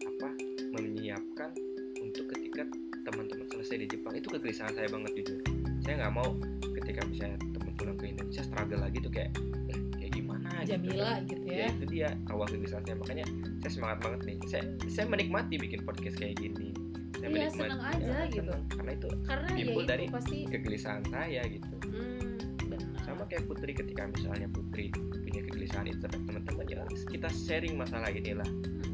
[0.00, 0.28] apa
[0.72, 1.50] menyiapkan
[1.96, 2.62] untuk ketika
[3.04, 5.38] teman-teman selesai di Jepang itu kegelisahan saya banget jujur
[5.80, 6.28] saya nggak mau
[6.74, 9.30] ketika misalnya teman pulang ke Indonesia struggle lagi tuh kayak
[9.68, 11.20] eh, kayak gimana gitu Jamila kan.
[11.24, 11.68] gitu ya ya.
[11.70, 13.26] itu dia awal kegelisahan saya makanya
[13.58, 16.74] saya semangat banget nih saya saya menikmati bikin podcast kayak gini
[17.18, 18.46] saya Iya, seneng aja gitu.
[18.46, 18.62] seneng.
[18.70, 22.18] karena itu Karena ya timbul itu dari pasti kegelisahan saya gitu hmm,
[22.62, 22.80] benar.
[23.00, 28.46] sama kayak Putri ketika misalnya Putri punya kegelisahan itu teman-teman ya kita sharing masalah inilah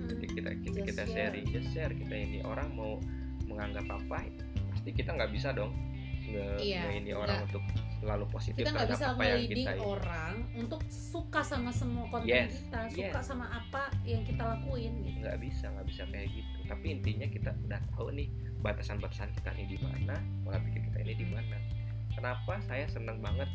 [0.06, 1.14] ketika kita kita, Just kita share.
[1.30, 2.96] sharing just share kita ini orang mau
[3.44, 4.24] menganggap apa
[4.70, 5.72] pasti kita nggak bisa dong
[6.24, 7.48] nge, Iya, nge- ini orang nggak.
[7.52, 12.28] untuk selalu positif kita nggak bisa apa yang kita orang untuk suka sama semua konten
[12.28, 13.24] Yes, kita suka yes.
[13.24, 17.50] sama apa yang kita lakuin gitu nggak bisa nggak bisa kayak gitu tapi intinya kita
[17.68, 18.28] udah tahu nih
[18.64, 21.56] batasan-batasan kita ini di mana pola pikir kita ini di mana.
[22.14, 23.48] Kenapa saya seneng banget?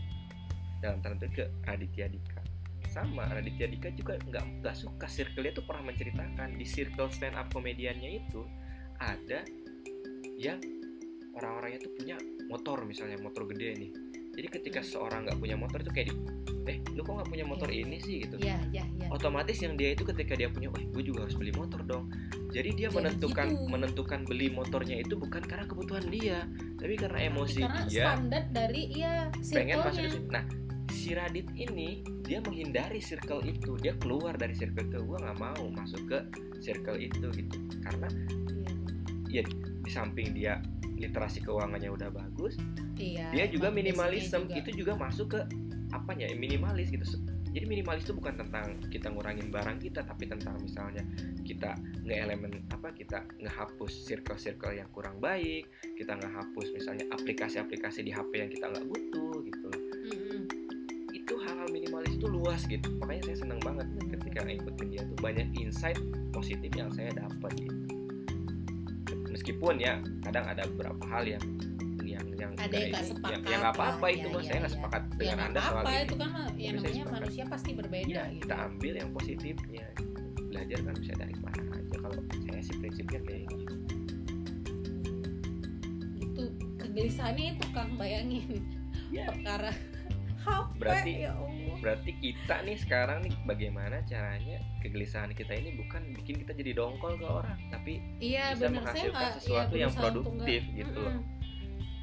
[0.79, 2.39] Dalam tanda ke Raditya Dika.
[2.87, 6.55] Sama Raditya Dika juga nggak nggak suka circle-nya tuh pernah menceritakan.
[6.55, 8.41] Di circle stand up komediannya itu
[8.99, 9.43] ada
[10.39, 10.59] yang
[11.35, 12.17] orang-orangnya tuh punya
[12.47, 13.91] motor misalnya motor gede nih
[14.39, 14.87] jadi ketika Hmm.
[14.87, 16.15] seorang nggak punya motor itu kayak di
[16.69, 17.81] eh lu kok nggak punya motor Iya.
[17.81, 21.03] ini sih gitu ya ya ya otomatis yang dia itu ketika dia punya, wah gue
[21.03, 22.13] juga harus beli motor dong.
[22.53, 23.65] Jadi dia Jadi menentukan gitu.
[23.67, 26.45] menentukan beli motornya itu bukan karena kebutuhan dia,
[26.77, 29.13] tapi karena emosi karena dia standar dari ya
[29.49, 30.17] pengen masuk ke.
[30.29, 30.45] Nah,
[30.93, 35.01] si Radit ini dia menghindari circle itu, dia keluar dari circle itu.
[35.01, 36.19] Gue nggak mau masuk ke
[36.61, 38.07] circle itu gitu, karena
[39.25, 39.41] Iya.
[39.81, 40.61] di samping dia
[40.99, 42.59] literasi keuangannya udah bagus,
[42.99, 44.59] Iya, dia juga minimalism juga.
[44.59, 45.39] itu juga masuk ke
[45.95, 47.17] apanya ya, minimalis gitu
[47.49, 51.01] jadi minimalis itu bukan tentang kita ngurangin barang kita tapi tentang misalnya
[51.41, 51.73] kita
[52.05, 55.65] nge-elemen apa kita ngehapus circle-circle yang kurang baik
[55.97, 59.69] kita ngehapus misalnya aplikasi-aplikasi di HP yang kita nggak butuh gitu
[60.13, 60.41] Mm-mm.
[61.09, 65.47] itu hal-hal minimalis itu luas gitu makanya saya senang banget ketika ngikutin dia tuh banyak
[65.57, 65.97] insight
[66.29, 67.88] positif yang saya dapat gitu
[69.39, 71.43] meskipun ya kadang ada beberapa hal yang
[72.03, 74.57] yang yang Ada yang nggak sepakat yang yang apa-apa lah, itu ya, mah ya, saya
[74.59, 74.75] nggak ya.
[74.75, 78.23] sepakat ya dengan anda soal apa itu kan ya saya namanya manusia pasti berbeda ya
[78.27, 78.43] gitu.
[78.43, 79.87] kita ambil yang positifnya.
[80.49, 81.95] Belajar kan bisa dari mana aja.
[82.03, 83.73] Kalau saya sih prinsipnya kayak gitu.
[86.19, 86.43] Itu
[86.83, 88.59] kegelisahannya itu kang bayangin.
[89.13, 89.71] Ya perkara.
[90.43, 96.01] HP Berarti- ya Allah berarti kita nih sekarang nih bagaimana caranya kegelisahan kita ini bukan
[96.13, 99.81] bikin kita jadi dongkol ke orang tapi iya bisa benar saya menghasilkan nggak sesuatu ya,
[99.81, 101.17] yang produktif nggak- gitu loh.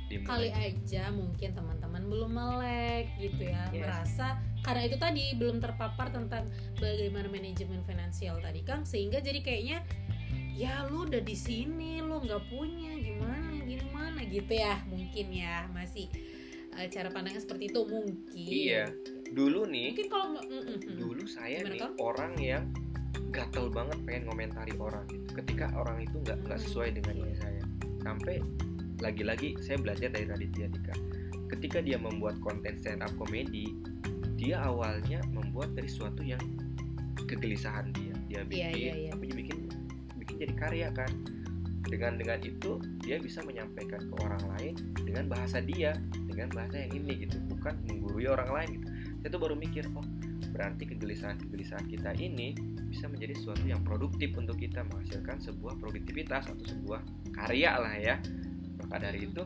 [0.06, 3.82] Di kali aja mungkin teman-teman belum melek gitu ya Yes.
[3.82, 4.26] merasa
[4.62, 6.46] karena itu tadi belum terpapar tentang
[6.78, 8.86] bagaimana manajemen finansial tadi Kang.
[8.86, 9.82] Sehingga jadi kayaknya
[10.54, 16.06] ya lu udah di sini lu nggak punya gimana gimana gitu ya mungkin ya masih
[16.72, 18.46] eh, cara pandangnya seperti itu mungkin.
[18.46, 18.86] Iya.
[19.32, 20.96] Dulu nih mungkin kalau mm, mm, mm.
[20.98, 21.94] dulu saya Gimana, nih Kang?
[21.98, 22.64] orang yang
[23.34, 27.40] gatel banget pengen komentari orang gitu ketika orang itu nggak nggak sesuai dengan diri iya.
[27.42, 27.62] saya
[28.06, 28.36] sampai
[29.02, 30.94] lagi-lagi saya belajar dari Raditya Dika
[31.56, 33.76] ketika dia membuat konten stand up comedy
[34.36, 36.40] dia awalnya membuat dari sesuatu yang
[37.28, 39.10] kegelisahan dia dia Iya, bikin iya, iya.
[39.12, 39.58] tapi dia bikin
[40.20, 41.10] bikin jadi karya kan
[41.86, 44.74] dengan dengan itu dia bisa menyampaikan ke orang lain
[45.06, 45.94] dengan bahasa dia
[46.26, 48.86] dengan bahasa yang ini gitu bukan menggurui orang lain gitu
[49.26, 50.06] saya tuh baru mikir oh
[50.54, 52.54] berarti kegelisahan kegelisahan kita ini
[52.86, 57.02] bisa menjadi sesuatu yang produktif untuk kita menghasilkan sebuah produktivitas atau sebuah
[57.34, 58.22] karya lah ya.
[58.78, 59.42] Maka dari itu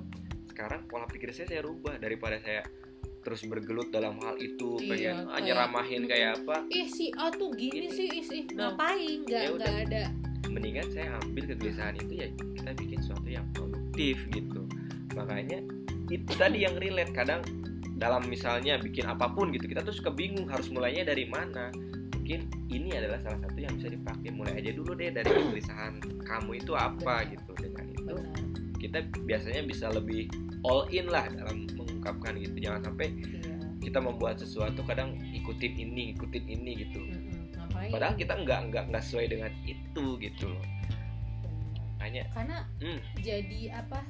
[0.52, 1.96] sekarang pola pikir saya saya rubah.
[1.96, 2.60] Daripada saya
[3.24, 6.56] terus bergelut dalam hal itu Iya, pengen ah, kayak- nyeramahin kayak apa?
[6.68, 7.96] Ih si A tuh gini Gini.
[7.96, 9.18] sih ih, ih, Nah, ngapain?
[9.24, 10.02] Nggak ya nggak ada.
[10.44, 14.60] Mendingan saya ambil kegelisahan itu ya kita bikin sesuatu yang produktif gitu.
[15.16, 15.64] Makanya
[16.12, 17.16] itu tadi yang relate.
[17.16, 17.40] Kadang
[18.00, 21.68] dalam misalnya bikin apa pun gitu kita tuh suka bingung harus mulainya dari mana.
[22.16, 24.32] Mungkin ini adalah salah satu yang bisa dipakai.
[24.32, 27.52] Mulai aja dulu deh dari kegelisahan kamu itu apa gitu.
[27.60, 28.14] Dengan itu
[28.80, 30.32] kita biasanya bisa lebih
[30.64, 32.56] all in lah dalam mengungkapkan gitu.
[32.64, 33.52] Jangan sampai iya.
[33.84, 37.04] kita membuat sesuatu kadang ikutin ini ikutin ini gitu.
[37.92, 40.66] Padahal kita nggak nggak nggak sesuai dengan itu gitu loh.
[42.00, 44.00] Hanya karena hmm, jadi apa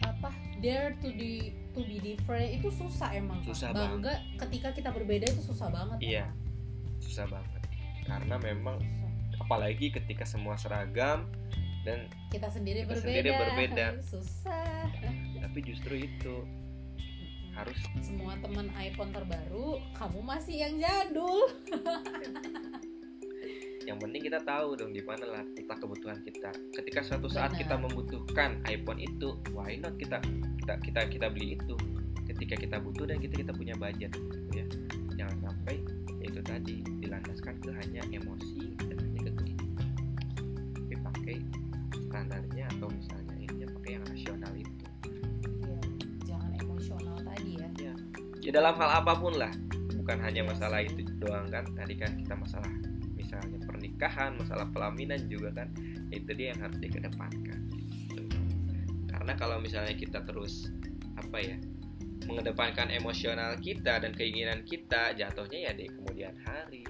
[0.00, 0.32] apa
[0.64, 3.40] dare to be to be different itu susah emang.
[3.42, 6.24] Susah bangga ketika kita berbeda itu susah banget Iya.
[6.26, 6.40] emang.
[6.98, 7.62] susah banget
[8.02, 9.10] karena memang Susah.
[9.40, 11.26] apalagi ketika semua seragam
[11.82, 13.86] dan kita sendiri Kita berbeda sendiri berbeda.
[14.12, 14.86] susah
[15.40, 16.46] tapi justru itu
[17.52, 21.50] harus semua teman iPhone terbaru kamu masih yang jadul
[23.86, 26.54] yang penting kita tahu dong di mana lah letak kebutuhan kita.
[26.70, 27.60] Ketika suatu saat Benar.
[27.66, 30.22] kita membutuhkan iPhone itu why not kita
[30.62, 31.74] kita kita kita beli itu?
[32.22, 34.66] Ketika kita butuh dan kita kita punya budget gitu ya.
[35.18, 35.76] Jangan sampai
[36.22, 39.88] ya itu tadi dilandaskan ke hanya emosi dan hanya ke keinginan
[40.78, 41.36] tapi pakai
[42.06, 44.84] standarnya atau misalnya ini pakai yang rasional itu.
[45.66, 45.78] Iya,
[46.30, 47.94] jangan emosional tadi ya.
[48.42, 49.50] Ya dalam hal apa pun lah.
[50.02, 51.62] Bukan hanya Iya masalah itu doang kan.
[51.74, 52.70] Tadi kan kita masalah
[53.32, 55.72] misalnya pernikahan masalah pelaminan juga kan
[56.12, 57.60] itu dia yang harus dikedepankan
[59.22, 60.68] karena kalau misalnya kita terus
[61.14, 61.54] apa ya
[62.26, 66.82] mengedepankan emosional kita dan keinginan kita jatuhnya ya di kemudian hari.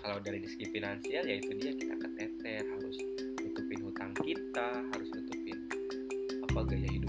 [0.00, 2.96] Kalau dari segi finansial ya itu dia kita keteter harus
[3.40, 5.56] nutupin hutang kita harus nutupin
[6.48, 7.03] apa gaya hidup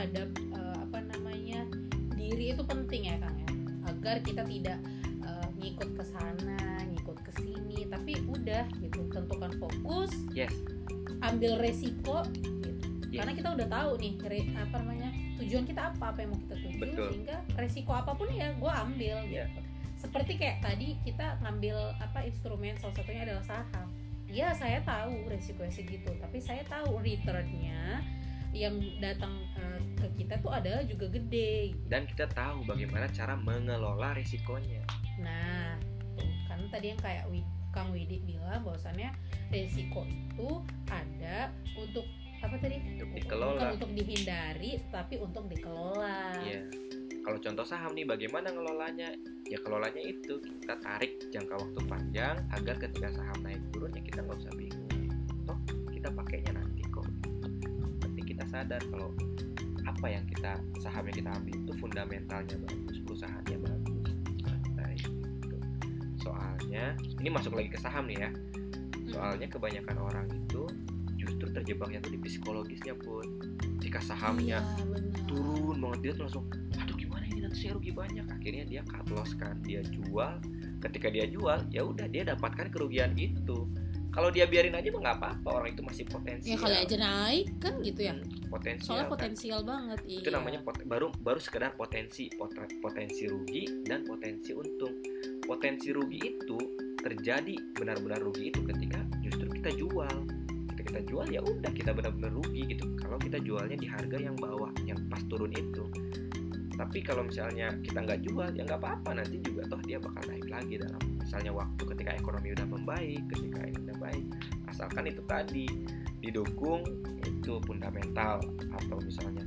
[0.00, 1.68] terhadap uh, apa namanya
[2.16, 3.52] diri itu penting ya kang ya
[3.92, 4.80] agar kita tidak
[5.20, 10.56] uh, ngikut ke sana ngikut ke sini tapi udah gitu tentukan fokus yes
[11.20, 12.72] ambil resiko gitu.
[13.12, 13.20] Yes.
[13.20, 16.56] karena kita udah tahu nih re, apa namanya tujuan kita apa apa yang mau kita
[16.64, 17.08] tuju Betul.
[17.12, 19.52] sehingga resiko apa pun ya gue ambil Iya.
[19.52, 19.60] gitu
[20.00, 23.84] seperti kayak tadi kita ngambil apa instrumen salah satunya adalah saham
[24.32, 28.00] ya saya tahu resikonya segitu tapi saya tahu returnnya
[28.50, 29.69] yang datang ke
[30.30, 34.86] kita tuh adalah juga gede dan kita tahu bagaimana cara mengelola risikonya
[35.18, 35.74] nah
[36.14, 37.26] tuh kan tadi yang kayak
[37.74, 39.10] Kang Widi bilang bahwasannya
[39.50, 42.06] resiko itu ada untuk
[42.46, 46.62] apa tadi untuk bukan dikelola untuk dihindari tapi untuk dikelola Iya.
[47.20, 49.12] Kalau contoh saham nih, bagaimana ngelolanya?
[49.44, 54.24] Ya kelolanya itu kita tarik jangka waktu panjang agar ketika saham naik turun ya kita
[54.24, 54.88] nggak usah bingung.
[55.44, 55.58] Toh
[55.92, 57.04] kita pakainya nanti kok.
[58.00, 59.12] Nanti kita sadar kalau
[59.90, 64.08] apa yang kita saham yang kita ambil itu fundamentalnya bagus, perusahaannya bagus.
[64.78, 65.56] Nah, itu.
[66.22, 68.30] Soalnya ini masuk lagi ke saham nih ya.
[69.10, 70.62] Soalnya kebanyakan orang itu
[71.18, 73.26] justru terjebaknya tuh di psikologisnya pun.
[73.82, 78.26] Jika sahamnya Iya, turun banget dia tuh langsung aduh gimana ini nanti saya rugi banyak
[78.26, 80.42] akhirnya dia cut loss kan dia jual
[80.82, 83.70] ketika dia jual ya udah dia dapatkan kerugian itu
[84.10, 86.54] kalau dia biarin aja mah nggak apa-apa orang itu masih potensial.
[86.54, 88.14] Ya kali aja naik kan gitu ya.
[88.18, 89.14] Hmm, potensial soalnya kan.
[89.14, 90.18] potensial banget iya.
[90.18, 94.94] itu namanya pot- baru baru sekedar potensi pot- potensi rugi dan potensi untung.
[95.46, 96.58] Potensi rugi itu
[97.00, 100.16] terjadi benar-benar rugi itu ketika justru kita jual.
[100.74, 102.84] Ketika kita jual ya udah kita benar-benar rugi gitu.
[102.98, 105.86] Kalau kita jualnya di harga yang bawah yang pas turun itu
[106.80, 109.20] tapi kalau misalnya kita nggak jual ya nggak apa-apa.
[109.20, 113.60] Nanti juga toh dia bakal naik lagi dalam misalnya waktu ketika ekonomi udah membaik ketika
[113.68, 114.26] ini udah baik.
[114.72, 115.68] Asalkan itu tadi
[116.24, 116.80] didukung
[117.28, 118.40] itu fundamental
[118.80, 119.44] atau misalnya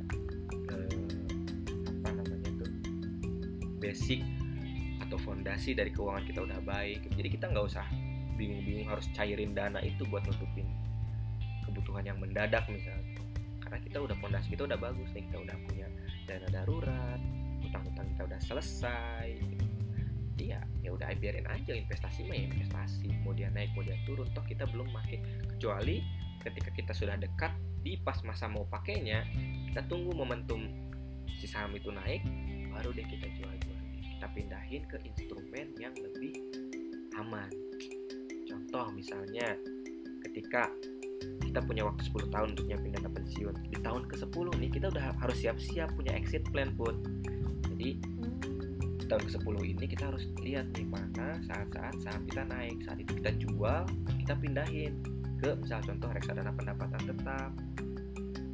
[0.78, 1.10] eh,
[2.06, 2.66] apa namanya itu
[3.82, 4.22] basic
[5.02, 7.02] atau fondasi dari keuangan kita udah baik.
[7.18, 7.86] Jadi kita nggak usah
[8.38, 10.70] bingung-bingung harus cairin dana itu buat nutupin
[11.66, 13.18] kebutuhan yang mendadak misalnya.
[13.58, 15.90] Karena kita udah fondasi kita udah bagus nih kita udah punya
[16.26, 17.20] dana darurat
[17.64, 19.66] utang-utang kita udah selesai gitu.
[20.34, 23.10] Iya, ya udah biarin aja investasi mah ya investasi.
[23.22, 25.22] Mau dia naik mau dia turun toh kita belum pakai.
[25.56, 26.02] Kecuali
[26.42, 27.54] ketika kita sudah dekat
[27.86, 29.24] di pas masa mau pakainya
[29.72, 30.68] kita tunggu momentum
[31.40, 32.26] si saham itu naik
[32.74, 33.82] baru deh kita jual-jual.
[34.02, 36.34] Kita pindahin ke instrumen yang lebih
[37.18, 37.50] aman.
[38.50, 39.54] Contoh misalnya
[40.26, 40.70] ketika
[41.54, 43.56] kita punya waktu 10 tahun untuk nyiapin dana pensiun.
[43.70, 46.98] Di tahun ke-10 nih kita udah harus siap-siap punya exit plan pun
[47.70, 47.94] jadi
[48.98, 52.82] di tahun ke-10 ini kita harus lihat nih mana saat-saat saham kita naik.
[52.90, 53.86] Saat itu kita jual
[54.26, 54.98] kita pindahin
[55.46, 57.54] ke misal contoh reksadana pendapatan tetap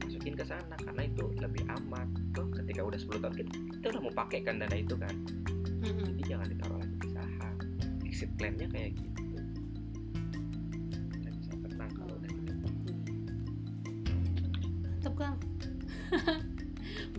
[0.04, 2.12] masukin ke sana karena itu lebih aman.
[2.36, 5.16] Toh ketika udah 10 tahun kita, kita udah mau pakai kan dana itu kan.
[5.80, 6.04] Mm-mm.
[6.20, 7.56] jadi jangan ditaruh lagi di saham.
[8.04, 9.19] Exit plan-nya kayak gitu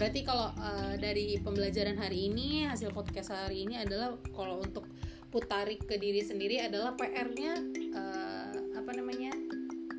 [0.01, 4.89] Berarti kalau eh, dari pembelajaran hari ini hasil podcast hari ini adalah kalau untuk
[5.29, 7.53] putarik ke diri sendiri adalah PR-nya
[7.93, 9.29] eh, apa namanya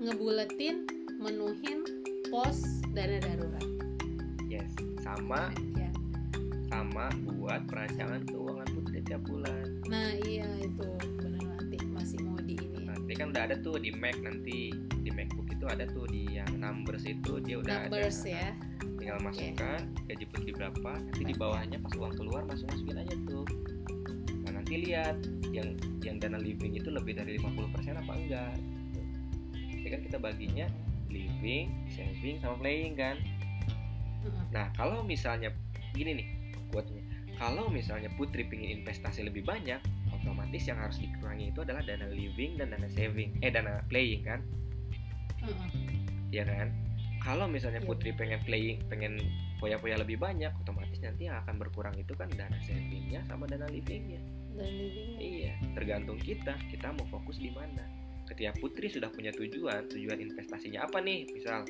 [0.01, 0.89] ngebuletin,
[1.21, 1.85] menuhin
[2.27, 3.61] pos dana darurat.
[4.49, 5.91] yes sama Ya.
[6.67, 10.87] sama buat perancangan keuangan putri tiap bulan Nah iya itu
[11.19, 12.87] benar nanti masih mau di ini.
[12.87, 14.71] nanti kan udah ada tuh di Mac nanti
[15.61, 18.49] itu ada tuh di yang numbers itu dia udah Numbers ada ya.
[18.97, 23.45] tinggal masukkan gaji putri berapa nanti di bawahnya pas uang keluar masuk masukin aja tuh
[24.41, 25.21] nah nanti lihat
[25.53, 28.57] yang yang dana living itu lebih dari 50% apa enggak
[29.69, 30.65] Jadi kan kita baginya
[31.09, 33.17] living saving sama playing kan.
[34.53, 35.49] Nah, kalau misalnya
[35.91, 36.27] gini nih
[36.69, 37.01] quote-nya.
[37.41, 39.81] Kalau misalnya Putri pingin investasi lebih banyak,
[40.13, 43.41] otomatis yang harus dikurangi itu adalah dana living dan dana saving.
[43.41, 44.45] Eh, dana playing kan?
[46.31, 46.69] Ya kan?
[47.21, 49.21] Kalau misalnya Iya, Putri pengen playing, pengen
[49.61, 54.17] poya-poya lebih banyak, otomatis nanti yang akan berkurang itu kan dana savingnya sama dana livingnya.
[54.57, 56.57] Dan living Iya, tergantung kita.
[56.73, 57.85] Kita mau fokus di mana.
[58.25, 61.29] Ketika Putri sudah punya tujuan, tujuan investasinya apa nih?
[61.29, 61.61] Misal,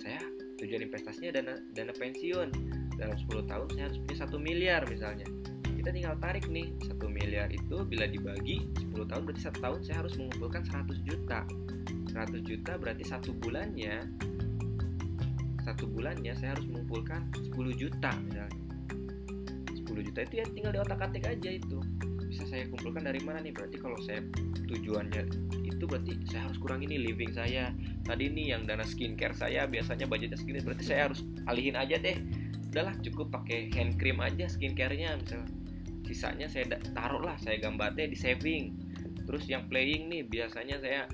[0.00, 0.22] saya
[0.64, 2.48] tujuan investasinya dana dana pensiun.
[2.96, 5.28] Dalam 10 tahun saya harus punya satu miliar misalnya.
[5.76, 9.96] Kita tinggal tarik nih satu miliar itu bila dibagi 10 tahun berarti satu tahun saya
[10.00, 11.44] harus mengumpulkan 100 juta.
[12.16, 14.08] 100 juta berarti satu bulannya
[15.66, 18.54] satu bulannya saya harus mengumpulkan 10 juta misalnya.
[19.74, 21.82] 10 juta itu ya tinggal di otak atik aja itu.
[22.30, 23.50] Bisa saya kumpulkan dari mana nih?
[23.50, 24.22] Berarti kalau saya
[24.70, 25.26] tujuannya
[25.66, 27.74] itu berarti saya harus kurang ini living saya.
[28.06, 32.14] Tadi nih yang dana skincare saya biasanya budgetnya segini berarti saya harus alihin aja deh.
[32.70, 35.18] Udahlah cukup pakai hand cream aja skincarenya.
[35.18, 35.50] Misalnya
[36.06, 38.78] sisanya saya taruh lah saya gambarnya di saving.
[39.26, 41.10] Terus yang playing nih biasanya saya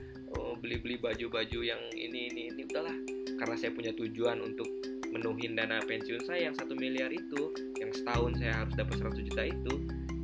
[0.62, 2.94] beli-beli baju-baju yang ini ini ini udahlah.
[3.36, 4.70] Karena saya punya tujuan untuk
[5.12, 9.42] menuhin dana pensiun saya yang satu miliar itu yang setahun saya harus dapat 100 juta
[9.44, 9.74] itu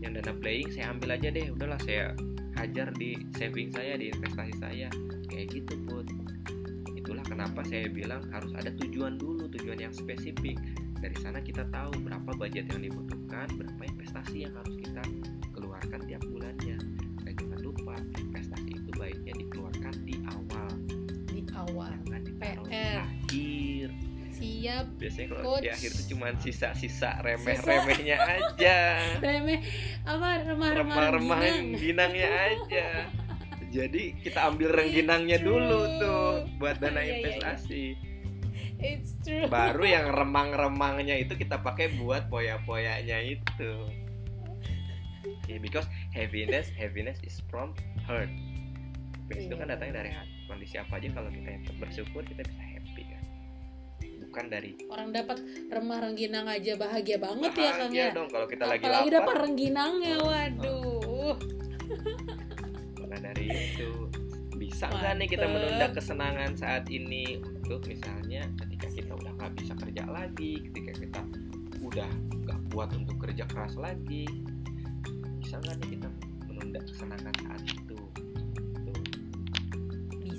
[0.01, 1.47] yang dana playing saya ambil aja deh.
[1.53, 2.14] Udahlah saya
[2.57, 4.89] hajar di saving saya di investasi saya.
[5.28, 6.07] Kayak gitu put.
[6.95, 10.57] Itulah kenapa saya bilang harus ada tujuan dulu tujuan yang spesifik.
[10.99, 15.03] Dari sana kita tahu berapa budget yang dibutuhkan berapa investasi yang harus kita
[15.55, 16.78] keluarkan tiap bulannya.
[17.22, 20.16] Dan jangan lupa investasi itu baiknya dikeluarkan di
[22.57, 22.99] PR.
[23.03, 23.89] akhir.
[24.39, 28.79] siap biasanya kalau di akhir itu cuma sisa-sisa remeh-remehnya aja.
[29.27, 29.59] Remeh
[30.07, 31.43] apa remah-remah rengginang.
[31.43, 32.89] rengginangnya aja.
[33.69, 37.17] Jadi kita ambil rengginangnya dulu tuh buat dana Iya, iya, iya.
[37.19, 37.85] investasi
[38.79, 39.51] it's true.
[39.51, 43.73] Baru yang remang-remangnya itu kita pakai buat poya-poyanya itu.
[45.43, 47.75] Okay, because happiness happiness is from
[48.07, 48.31] heart
[49.27, 49.75] happiness itu kan Iya.
[49.75, 53.23] datangnya dari hati kondisi apa aja kalau kita yang bersyukur kita bisa happy kan?
[54.29, 55.39] Bukan dari orang dapat
[55.69, 58.09] remah rengginang aja bahagia banget ya Kang bahagia ya?
[58.17, 61.35] dong kalau kita lagi apalagi dapat lapar rengginangnya Oh, waduh.
[63.01, 63.91] Maka dari itu
[64.59, 67.41] bisa nggak nih kita menunda kesenangan saat ini?
[67.65, 71.21] Untuk misalnya ketika kita udah nggak bisa kerja lagi, ketika kita
[71.81, 72.11] udah
[72.45, 74.27] nggak kuat untuk kerja keras lagi,
[75.41, 76.09] bisa nggak nih kita
[76.51, 77.88] menunda kesenangan saat itu?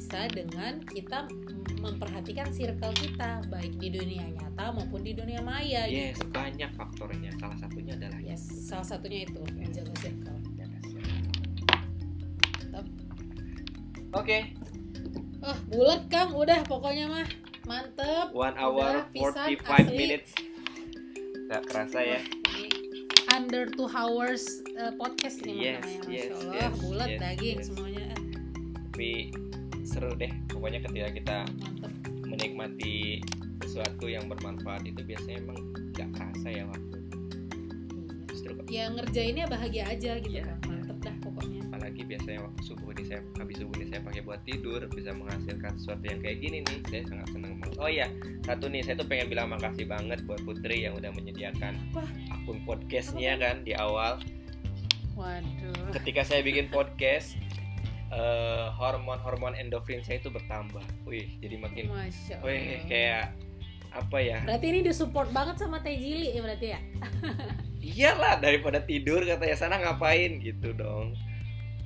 [0.09, 1.29] Bisa dengan kita
[1.85, 7.29] memperhatikan circle kita baik di dunia nyata maupun di dunia maya Yes, gitu banyak faktornya.
[7.37, 10.33] Salah satunya adalah yes salah satunya itu menjaga circle.
[14.17, 14.49] Oke,
[15.45, 17.27] oh bulat kang udah pokoknya mah
[17.69, 19.93] mantep one hour 45 asli.
[19.93, 20.33] minutes.
[21.53, 22.21] Gak kerasa ya?
[23.29, 27.57] Under two hours uh, podcast nih Yes, makanya masya yes, Allah yes, bulat yes, daging
[27.61, 27.65] yes.
[27.69, 28.05] semuanya
[28.89, 29.11] Tapi
[29.99, 30.31] seru deh.
[30.47, 31.37] Pokoknya ketika kita
[32.23, 33.19] menikmati
[33.59, 35.59] sesuatu yang bermanfaat itu biasanya emang
[35.91, 36.95] gak kerasa ya waktu
[38.31, 40.47] justru ya ngerjainnya bahagia aja gitu Iya.
[40.47, 40.57] kan.
[40.71, 41.59] Mantep dah pokoknya.
[41.67, 45.73] Apalagi biasanya waktu subuh ini saya habis subuh ini saya pakai buat tidur bisa menghasilkan
[45.75, 46.79] sesuatu yang kayak gini nih.
[46.87, 47.77] Saya sangat senang banget.
[47.83, 48.07] Oh iya
[48.47, 52.03] satu nih saya tuh pengen bilang makasih banget buat Putri yang udah menyediakan Apa?
[52.31, 54.23] akun podcastnya kan di awal.
[55.19, 55.91] Waduh.
[55.99, 57.35] Ketika saya bikin podcast
[58.09, 60.83] eh, hormon-hormon endorfin saya itu bertambah.
[61.05, 62.45] Wih jadi makin masya Allah.
[62.49, 63.25] wih kayak
[63.89, 64.37] apa ya?
[64.45, 66.79] Berarti ini disupport banget sama Teh Jili ya berarti ya?
[67.95, 71.17] Iyalah daripada tidur katanya sana ngapain gitu dong?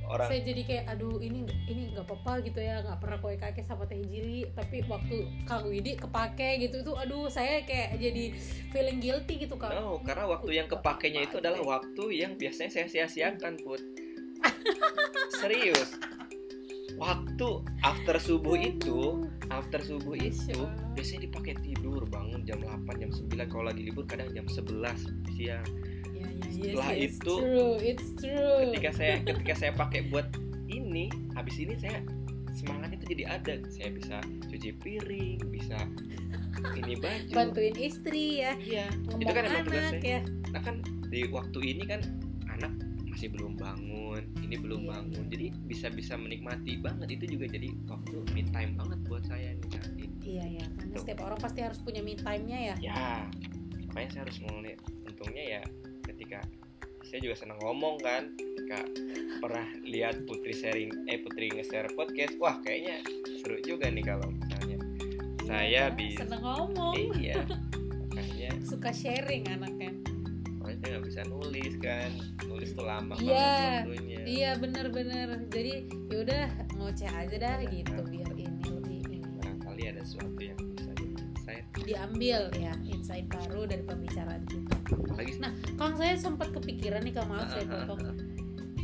[0.04, 3.64] Orang saya jadi kayak aduh ini ini nggak apa-apa gitu ya nggak pernah kue kakek
[3.64, 8.36] sama teh jili tapi waktu Kang Widi kepake gitu itu aduh saya kayak jadi
[8.76, 12.92] feeling guilty gitu kang no karena waktu yang kepakainya itu adalah waktu yang biasanya saya
[12.92, 13.80] sia-siakan put
[15.44, 15.90] serius.
[16.96, 17.48] Waktu
[17.84, 20.56] after subuh itu after subuh itu
[20.96, 25.66] biasanya dipakai tidur bangun jam 8 jam 9 kalau lagi libur kadang jam 11 siang.
[26.16, 28.72] Ya, ya, Setelah yes, itu, true, it's true.
[28.72, 30.32] ketika saya ketika saya pakai buat
[30.72, 32.00] ini habis ini saya
[32.56, 33.54] semangat itu jadi ada.
[33.68, 34.18] Saya bisa
[34.48, 35.78] cuci piring bisa
[36.78, 37.34] ini baju.
[37.34, 40.22] Bantuin istri ya iya ngomong itu kan emang anak tugasnya ya.
[40.54, 40.76] Nah kan
[41.10, 42.02] di waktu ini kan
[43.14, 45.26] masih belum bangun ini belum Iya, bangun.
[45.30, 49.70] Jadi bisa bisa menikmati banget itu juga jadi waktu me time banget buat saya nih
[49.70, 52.76] saat ini iya ya karena setiap orang pasti harus punya me time-nya ya.
[52.82, 53.06] Ya
[53.94, 54.74] makanya saya harus mulai
[55.06, 55.62] untungnya ya
[56.10, 56.40] ketika
[57.06, 58.80] saya juga senang ngomong kan ketika
[59.38, 63.04] pernah lihat Putri sharing eh Putri nge-share podcast wah kayaknya
[63.44, 64.78] seru juga nih kalau misalnya
[65.44, 66.96] saya Iya, bisa seneng ngomong.
[67.20, 67.44] Iya
[68.14, 69.83] makanya suka sharing anaknya
[71.14, 72.10] bisa nulis kan.
[72.50, 75.74] Nulis tuh lama Iya, banget waktunya iya bener-bener jadi
[76.10, 79.18] yaudah ngoceh aja dah gitu biar ini lebih ini.
[79.38, 81.66] Barangkali ada sesuatu yang bisa jadi insight.
[81.86, 84.74] Diambil ya insight baru dari pembicaraan kita.
[84.90, 88.18] Apalagi Nah, Kang saya sempat kepikiran nih Kang maaf saya Ah, ah, potong.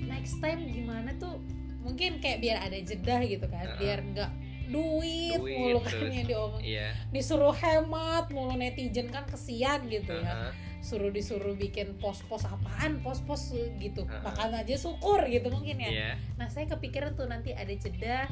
[0.05, 1.41] Next time gimana tuh
[1.81, 3.77] mungkin kayak biar ada jeda gitu kan, Ah, ah.
[3.81, 4.31] biar nggak
[4.69, 6.61] duit, Duit, mulu kan yang diomong.
[6.61, 6.93] iya.
[7.09, 10.53] Disuruh hemat mulu netizen kan kesian gitu ya.
[10.79, 14.07] Suruh disuruh bikin pos-pos apaan, pos-pos gitu.
[14.07, 15.89] Makan aja syukur gitu mungkin ya.
[15.91, 16.11] iya.
[16.39, 18.31] Nah, saya kepikiran tuh nanti ada jeda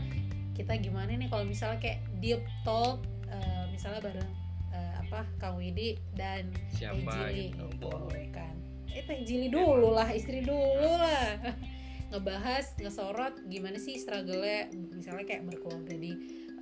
[0.57, 4.31] kita gimana nih kalau misalnya kayak deep talk eh, misalnya bareng
[4.73, 6.97] eh, apa Kang Widi dan siapa
[7.29, 7.69] Jili gitu.
[7.77, 8.55] Gitu kan?
[8.89, 11.37] Eh teh jili dulu lah istri dulu lah.
[12.09, 14.41] Ngebahas ngesorot gimana sih struggle
[14.73, 16.11] misalnya kayak berkeluarga di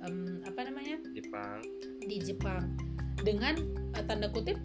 [0.04, 1.00] em, apa namanya?
[1.16, 1.64] Jepang
[2.04, 2.76] di Jepang.
[3.24, 3.56] Dengan
[3.96, 4.60] eh, tanda kutip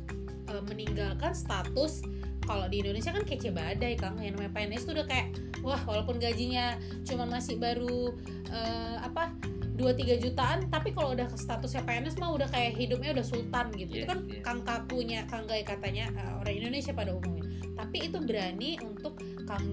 [0.52, 2.04] eh, meninggalkan status
[2.44, 4.20] kalau di Indonesia kan kece badai kang.
[4.20, 5.28] Yang namanya PNS tuh udah kayak
[5.64, 6.76] wah walaupun gajinya
[7.08, 8.12] cuma masih baru
[8.52, 9.32] eh, apa
[9.80, 14.04] 2-3 jutaan tapi kalau udah ke statusnya PNS mah udah kayak hidupnya udah sultan gitu.
[14.04, 14.44] Itu Yes, kan yes.
[14.44, 17.48] kang kakunya kang Gai katanya eh, orang Indonesia pada umumnya.
[17.72, 19.18] Tapi itu berani untuk
[19.50, 19.66] Kang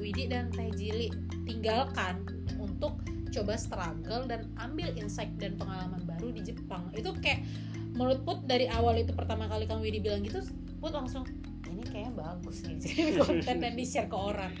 [0.00, 1.12] Widi dan Teh Jili
[1.44, 2.24] tinggalkan
[2.56, 6.88] untuk coba struggle dan ambil insight dan pengalaman baru di Jepang.
[6.96, 7.44] Itu kayak
[7.94, 10.40] menurut Put dari awal itu pertama kali Kang Widi bilang gitu
[10.78, 11.26] Put langsung
[11.70, 14.52] ini kayaknya bagus nih jadi konten dan di share ke orang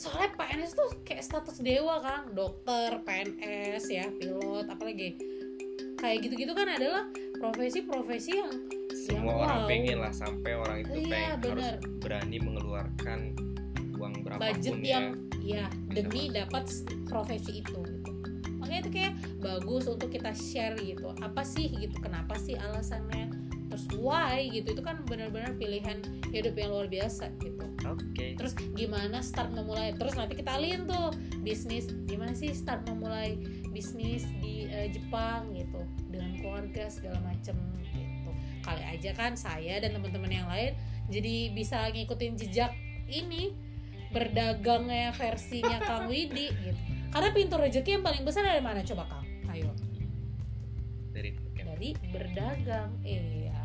[0.00, 5.20] soalnya PNS tuh kayak status dewa Kang dokter PNS ya pilot apalagi
[6.00, 7.04] kayak gitu-gitu kan adalah
[7.36, 8.50] profesi-profesi yang
[8.96, 9.68] semua Yang orang wow.
[9.68, 11.74] pengen lah sampai orang itu Iya, pengen harus bener.
[12.00, 13.20] berani mengeluarkan
[14.00, 15.06] uang berapapun budget ya yang
[15.40, 16.64] ya demi dapat
[17.04, 17.80] profesi itu.
[18.60, 21.10] Makanya itu kayak bagus untuk kita share gitu.
[21.24, 21.96] Apa sih gitu?
[21.98, 23.32] Kenapa sih alasannya?
[23.72, 24.76] Terus why gitu?
[24.76, 27.64] Itu kan benar-benar pilihan hidup yang luar biasa gitu.
[27.88, 28.36] Oke.
[28.36, 29.96] Terus gimana start memulai?
[29.96, 31.88] Terus nanti kita alihin tuh bisnis.
[32.04, 33.40] Gimana sih start memulai
[33.72, 35.80] bisnis di eh, Jepang gitu?
[36.12, 37.56] Dengan keluarga segala macem
[37.90, 38.30] gitu.
[38.60, 40.76] Kali aja kan saya dan teman-teman yang lain
[41.10, 42.72] jadi bisa ngikutin jejak
[43.10, 43.50] ini
[44.14, 49.26] berdagangnya versinya Kang Widi gitu karena pintu rezeki yang paling besar dari mana coba Kang
[49.54, 49.70] ayo
[51.10, 53.60] dari dari berdagang iya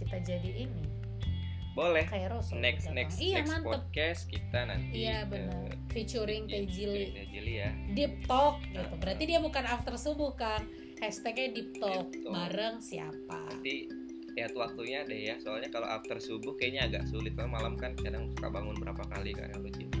[0.00, 0.84] kita jadi ini
[1.78, 2.96] boleh kayak Rasul next berdagang.
[2.98, 5.78] next iya next mantep podcast kita nanti Iya benar.
[5.94, 7.14] Featuring Teh Jili.
[7.14, 8.82] Teh Jili ya Deep Talk gitu.
[8.82, 8.98] Ah.
[8.98, 10.66] Berarti dia bukan after subuh kan.
[10.98, 12.10] Hashtagnya Deep Talk.
[12.10, 12.34] Deep Talk.
[12.34, 13.38] Bareng siapa?
[13.46, 13.86] nanti
[14.34, 18.30] lihat waktunya deh ya soalnya kalau after subuh kayaknya agak sulit soalnya malam kan kadang
[18.34, 19.97] suka bangun berapa kali kan kalau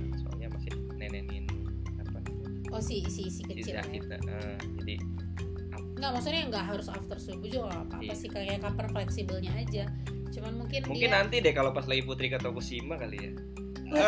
[2.78, 3.82] Oh si si si kecil ya.
[3.82, 4.94] kita Eh, jadi
[5.98, 8.14] Enggak maksudnya nggak harus after subuh juga nggak apa-apa Iya.
[8.14, 9.84] sih kayak kapan fleksibelnya aja.
[10.30, 13.32] Cuman mungkin mungkin dia nanti deh kalau pas lagi Putri ke Tokushima kali ya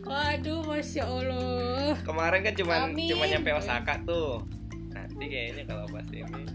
[0.00, 1.98] Waduh, masya Allah.
[2.06, 4.46] kemarin kan cuma cuma nyampe Osaka tuh
[4.88, 6.46] nanti kayaknya kalau pas ini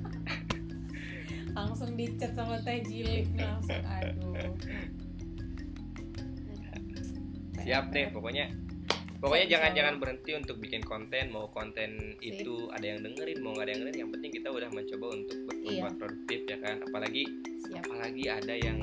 [1.52, 4.56] Langsung dicat sama Teh Jili langsung aduh.
[7.64, 8.46] Siap deh pokoknya
[9.18, 10.02] pokoknya Siap, jangan insya jangan Allah.
[10.04, 12.28] berhenti untuk bikin konten mau konten Sip.
[12.36, 15.38] itu ada yang dengerin mau nggak ada yang dengerin yang penting kita udah mencoba untuk
[15.38, 15.48] Iya.
[15.80, 17.24] berbuat produktif ya kan apalagi
[17.64, 17.82] Siap.
[17.82, 18.80] apalagi ada yang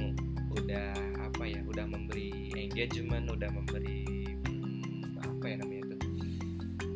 [0.51, 0.89] udah
[1.21, 4.03] apa ya udah memberi engagement udah memberi
[4.43, 5.97] hmm, apa ya namanya itu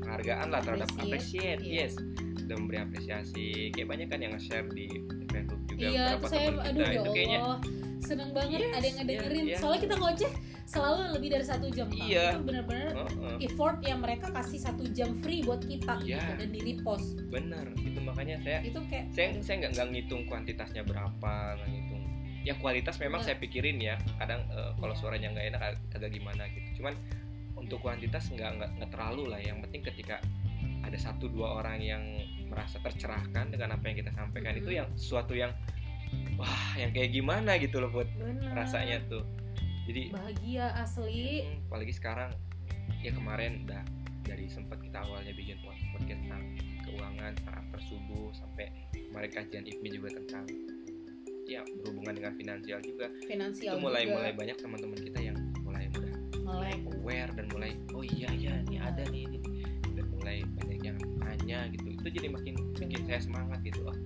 [0.01, 1.85] penghargaan lah terhadap Appreciate, appreciate iya.
[1.85, 1.95] yes
[2.45, 4.85] udah memberi apresiasi kayak banyak kan yang nge-share di
[5.30, 7.59] Facebook juga Iya, beberapa teman aduh kita ya itu kayaknya Allah.
[8.05, 9.35] Seneng banget Yes, ada yang ngedengerin.
[9.41, 9.59] iya, iya.
[9.59, 10.31] Soalnya kita ngoceh
[10.65, 11.87] selalu lebih dari satu jam.
[11.89, 12.25] Iya.
[12.31, 16.17] Itu benar-benar Heeh, effort yang mereka kasih satu jam free buat kita Iya.
[16.19, 20.23] gitu, dan di repost bener itu makanya saya itu kayak saya saya nggak nggak ngitung
[20.25, 22.03] kuantitasnya berapa nggak ngitung
[22.43, 25.01] ya kualitas memang saya pikirin ya kadang eh, kalau Iya.
[25.01, 26.95] suaranya nggak enak ag- agak gimana gitu cuman
[27.55, 30.21] untuk kuantitas nggak nggak terlalu lah yang penting ketika
[30.81, 32.03] ada satu dua orang yang
[32.45, 34.77] merasa tercerahkan dengan apa yang kita sampaikan itu Mhm.
[34.77, 35.51] yang sesuatu yang
[36.39, 38.53] wah yang kayak gimana gitu loh buat bener.
[38.55, 39.25] rasanya tuh.
[39.85, 41.45] Jadi bahagia asli.
[41.45, 42.31] Hmm, apalagi sekarang
[43.05, 43.83] ya kemarin udah
[44.25, 46.43] dari sempat kita awalnya bikin pod- podcast tentang
[46.89, 50.45] keuangan tentang after subuh sampai kemarin kajian IPMI juga tentang
[51.45, 53.07] ya berhubungan dengan finansial juga.
[53.29, 54.15] Finansial itu mulai juga.
[54.17, 58.77] mulai banyak teman-teman kita yang mulai udah melek aware dan mulai oh iya iya ini
[58.81, 59.39] ada nih ini
[59.93, 61.87] dan mulai banyak yang nanya gitu.
[62.01, 63.85] Itu jadi makin bikin saya semangat gitu.
[63.85, 63.97] Oh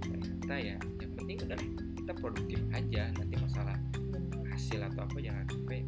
[0.00, 0.76] ternyata ya
[1.26, 1.58] penting udah
[1.98, 3.76] kita produktif aja nanti masalah
[4.46, 5.78] hasil atau apa jangan sampai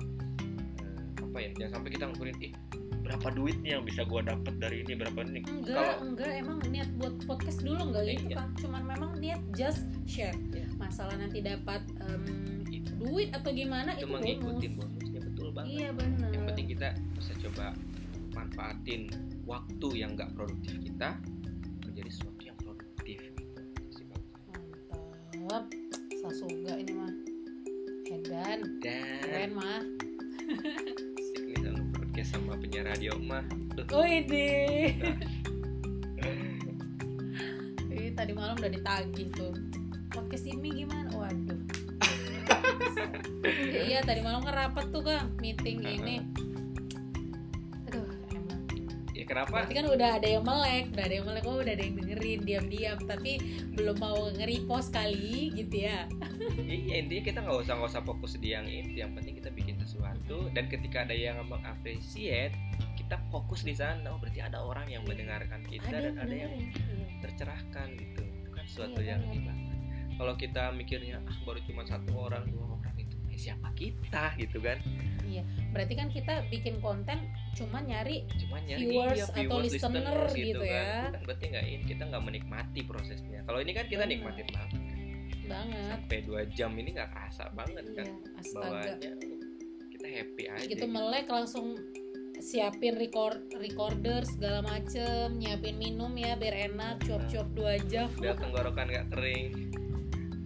[0.83, 2.53] eh, apa ya jangan sampai kita ngukurin ih
[2.99, 5.41] berapa duit nih yang bisa gua dapet dari ini berapa ini?
[5.49, 6.33] Enggak Kalau- enggak.
[6.35, 8.05] Emang niat buat podcast dulu enggak?
[8.05, 8.37] Gitu Iya.
[8.37, 8.49] kan.
[8.61, 10.37] Cuman memang niat just share.
[10.53, 10.67] Iya.
[10.77, 11.81] masalah nanti dapat
[12.69, 12.91] Itu.
[13.01, 15.69] duit atau gimana itu itu, mengikuti bonus bonusnya betul banget.
[15.73, 16.29] Iya benar.
[16.37, 17.67] Yang penting kita bisa coba
[18.37, 19.01] manfaatin
[19.49, 21.17] waktu yang nggak produktif kita
[26.29, 27.09] sasuga ini mah
[28.05, 29.81] Edan dan keren mah.
[31.17, 33.45] Asik nih kalau podcast sama penyiar radio mah.
[33.97, 34.93] Oh ini
[37.89, 39.57] Ih, tadi malam udah ditagih tuh.
[40.13, 41.09] Podcast ini gimana?
[41.17, 41.61] Waduh.
[43.89, 46.21] Iya tadi malam kan rapat tuh kang meeting ini
[49.29, 49.53] kenapa?
[49.53, 52.41] Berarti kan udah ada yang melek, udah ada yang melek, oh udah ada yang dengerin
[52.49, 53.33] diam-diam, tapi
[53.77, 56.09] belum mau nge-repost kali gitu ya.
[56.65, 59.05] iya intinya kita nggak usah nggak usah fokus di yang itu.
[59.05, 60.49] Yang penting kita bikin sesuatu.
[60.57, 62.33] Dan ketika ada yang mengapresiasi
[62.97, 64.09] kita fokus di sana.
[64.09, 66.53] Oh berarti ada orang yang mendengarkan kita dan ada yang.
[66.57, 66.75] Iya.
[67.19, 68.23] tercerahkan gitu.
[68.25, 69.69] Itu kan suatu Iya yang ini banget
[70.19, 72.68] kalau kita mikirnya ah baru cuma satu orang dua
[73.39, 74.79] siapa kita gitu kan
[75.29, 75.45] Iya,
[75.77, 77.21] berarti kan kita bikin konten
[77.53, 80.73] cuma nyari cuma nyari Viewers iya, atau listener listeners gitu kan.
[80.73, 80.93] ya.
[81.13, 84.13] Kan berarti nggak ini kita nggak menikmati prosesnya kalau ini kan kita Benar.
[84.17, 84.73] nikmatin banget
[85.49, 85.89] banget.
[85.93, 88.65] sampai dua jam ini nggak kerasa banget kan Iya, astaga.
[88.65, 89.11] bawaannya
[89.93, 91.67] kita happy aja Gitu melek langsung
[92.39, 98.07] siapin record recorder segala macem, nyiapin minum ya biar enak, cuap-cuap dua jam.
[98.17, 99.51] biar tenggorokan nggak kering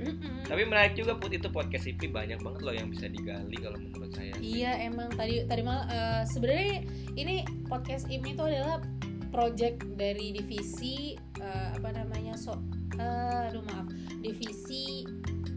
[0.03, 0.45] Mm-mm.
[0.45, 4.11] tapi menarik juga put itu podcast IP banyak banget loh yang bisa digali kalau menurut
[4.11, 6.83] saya Iya emang tadi tadi malah eh, sebenarnya
[7.15, 7.35] ini
[7.67, 8.83] podcast ini itu adalah
[9.31, 12.59] project dari divisi eh, apa namanya so
[12.99, 13.89] eh, aduh maaf
[14.21, 15.07] divisi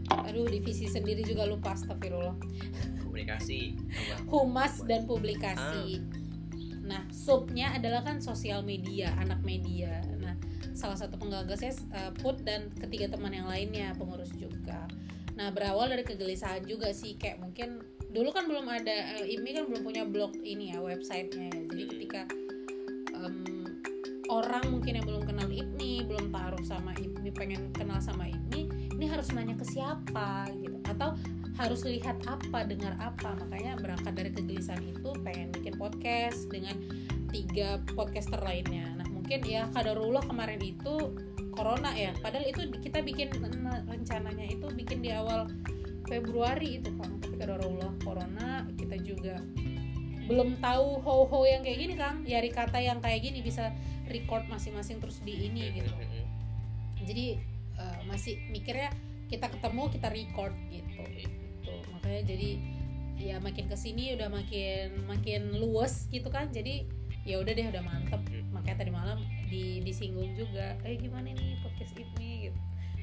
[0.08, 2.38] aduh divisi sendiri juga lupa astagfirullah
[3.02, 4.14] komunikasi apa?
[4.30, 6.14] humas dan publikasi Ah.
[6.86, 10.38] nah subnya adalah kan sosial media anak media nah
[10.72, 14.88] salah satu penggagasnya eh, put dan ketiga teman yang lainnya pengurus juga
[15.36, 19.64] nah berawal dari kegelisahan juga sih kayak mungkin dulu kan belum ada eh, IMI kan
[19.68, 21.62] belum punya blog ini ya websitenya ya.
[21.68, 21.92] jadi Hmm.
[21.92, 22.20] ketika
[23.12, 23.36] em,
[24.32, 29.04] orang mungkin yang belum kenal IPMI belum taruh sama IPMI pengen kenal sama IPMI ini
[29.06, 31.12] harus nanya ke siapa gitu atau
[31.56, 36.76] harus lihat apa dengar apa makanya berangkat dari kegelisahan itu pengen bikin podcast dengan
[37.32, 41.18] tiga podcaster lainnya nah mungkin ya kadarullah kemarin itu
[41.50, 42.14] corona ya.
[42.22, 43.34] Padahal itu kita bikin
[43.90, 45.50] rencananya itu bikin di awal
[46.06, 49.42] Februari itu kan tapi kadarullah corona kita juga
[50.30, 52.22] belum tahu ho-ho yang kayak gini kang.
[52.22, 53.74] Yari kata yang kayak gini bisa
[54.06, 55.90] record masing-masing terus di ini gitu.
[57.02, 57.42] jadi
[57.82, 58.94] eh, masih mikirnya
[59.26, 61.02] kita ketemu kita record gitu.
[61.02, 61.74] Gitu.
[61.98, 62.50] Makanya jadi
[63.18, 66.86] ya makin ke sini udah makin makin luas gitu kan jadi
[67.26, 68.46] ya udah deh udah mantep Hmm.
[68.54, 69.18] makanya tadi malam
[69.50, 72.58] di disinggung juga eh gimana nih podcast ini gitu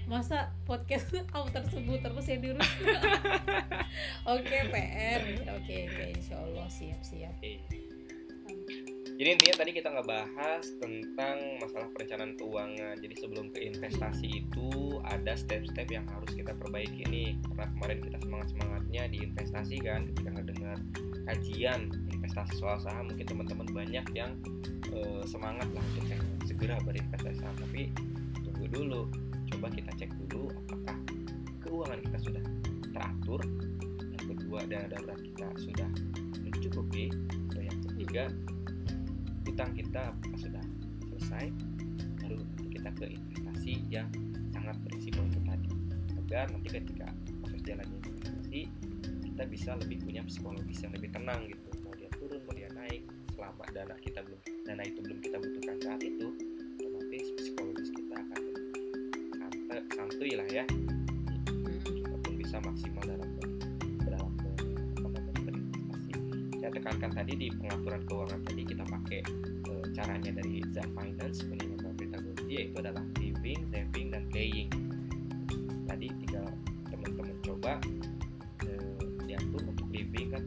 [0.08, 2.72] masa podcast kamu tersebut terus ya dirus
[4.34, 7.36] oke PR oke oke insya Allah siap siap.
[9.14, 12.98] Jadi intinya tadi kita ngebahas tentang masalah perencanaan keuangan.
[12.98, 17.38] Jadi sebelum ke investasi itu ada step-step yang harus kita perbaiki nih.
[17.46, 20.78] Karena kemarin kita semangat-semangatnya di investasi kan, ketika ngedengar
[21.28, 24.32] kajian investasi soal saham, mungkin teman-teman banyak yang
[24.92, 27.56] eh, semangat lah untuk segera berinvestasi saham.
[27.60, 27.92] Tapi
[28.44, 29.02] tunggu dulu,
[29.54, 30.98] coba kita cek dulu apakah
[31.64, 32.44] keuangan kita sudah
[32.94, 33.42] teratur.
[34.14, 35.90] Yang kedua dana darurat kita sudah
[36.44, 37.12] mencukupi.
[37.54, 38.24] Dan yang ketiga
[39.48, 40.64] utang kita apakah sudah
[41.12, 41.46] selesai
[42.24, 42.40] baru
[42.72, 44.08] kita ke investasi yang
[44.56, 45.70] sangat berisiko itu tadi
[46.24, 47.08] agar nanti ketika
[47.44, 48.62] proses jalannya investasi
[49.34, 51.74] kita bisa lebih punya psikologis yang lebih tenang gitu.
[51.82, 53.02] Mau dia turun mau dia naik
[53.34, 56.28] selama dana kita belum dana itu belum kita butuhkan saat itu
[56.78, 58.42] otomatis psikologis kita akan
[59.34, 60.64] santai santuy lah ya.
[60.70, 63.30] Kita pun bisa maksimal dalam
[64.06, 66.14] dalam berinvestasi.
[66.62, 69.20] Saya tekankan tadi di pengaturan keuangan tadi kita pakai
[69.66, 74.70] eh, caranya dari The Finance penilaian Pedagogi yaitu adalah living, saving, dan playing
[75.90, 76.46] tadi tinggal
[76.94, 77.82] teman-teman coba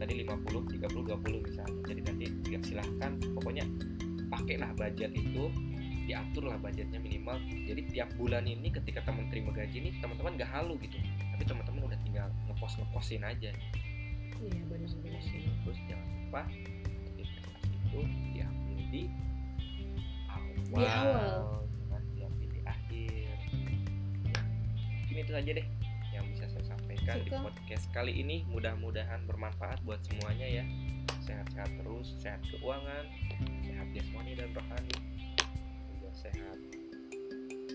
[0.07, 1.79] tadi 50, 30, 20 misalnya.
[1.83, 3.67] Jadi nanti ya silahkan pokoknya
[4.31, 5.51] pakailah budget itu
[6.07, 7.35] diaturlah budgetnya minimal.
[7.43, 10.95] Jadi tiap bulan ini ketika teman terima gaji ini teman-teman gak halu gitu.
[11.35, 13.51] Tapi teman-teman udah tinggal ngepost ngepostin aja.
[14.39, 14.87] Iya benar
[15.67, 16.41] terus jangan lupa
[17.19, 17.99] investasi itu
[18.31, 19.03] diambil di
[20.31, 21.39] awal, Di awal.
[21.67, 23.35] jangan diambil di akhir.
[24.23, 24.39] Ya,
[25.03, 25.67] mungkin itu saja deh
[26.17, 27.45] yang bisa saya sampaikan di Suka.
[27.45, 30.65] podcast kali ini mudah-mudahan bermanfaat buat semuanya ya
[31.21, 33.05] sehat-sehat terus sehat keuangan
[33.61, 34.95] sehat jasmani dan rohani
[35.93, 36.57] juga sehat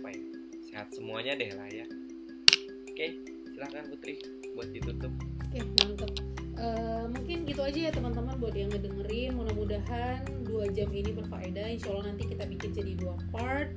[0.03, 0.23] apa ya
[0.67, 1.87] sehat semuanya deh lah ya
[2.91, 3.07] oke
[3.55, 4.19] silahkan Putri
[4.59, 5.13] buat ditutup
[5.53, 6.13] Oke, mantep.
[6.57, 9.37] Eh, mungkin gitu aja ya teman-teman buat yang ngedengerin.
[9.37, 11.77] Mudah-mudahan dua jam ini berfaedah.
[11.77, 13.77] Insya Allah nanti kita bikin jadi dua part,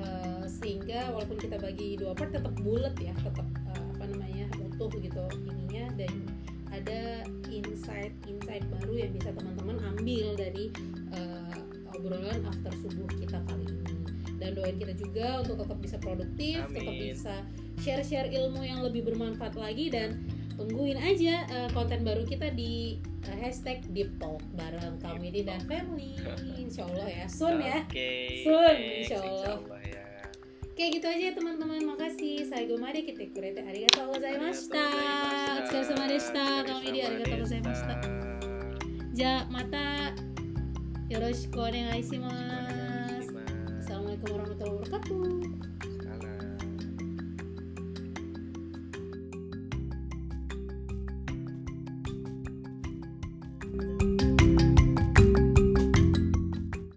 [0.00, 3.44] Eh, sehingga walaupun kita bagi dua part tetap bulat ya, tetap
[4.80, 6.12] utuh gitu ininya dan
[6.70, 10.72] ada insight-insight baru yang bisa teman-teman ambil dari
[11.12, 11.58] eh,
[11.92, 13.96] obrolan after subuh kita kali ini.
[14.40, 17.12] Dan doain kita juga untuk tetap bisa produktif, tetap Amin.
[17.12, 17.34] bisa
[17.84, 20.24] share-share ilmu yang lebih bermanfaat lagi dan
[20.56, 26.16] tungguin aja eh, konten baru kita di eh, hashtag deep talk bareng Kamidi dan family
[26.56, 27.84] insya Allah ya soon ya.
[28.46, 29.79] Soon, next, insya Allah.
[30.80, 34.80] kayak gitu aja ya teman-teman makasih saya Gomari kita kurete arigatou gozaimashita
[35.60, 37.96] otsukaresama deshita kami di arigatou gozaimashita
[39.12, 39.76] じゃあまた
[41.12, 42.30] よろしくお願いしま
[43.20, 43.28] す。
[43.84, 45.39] Assalamualaikum warahmatullahi wabarakatuh.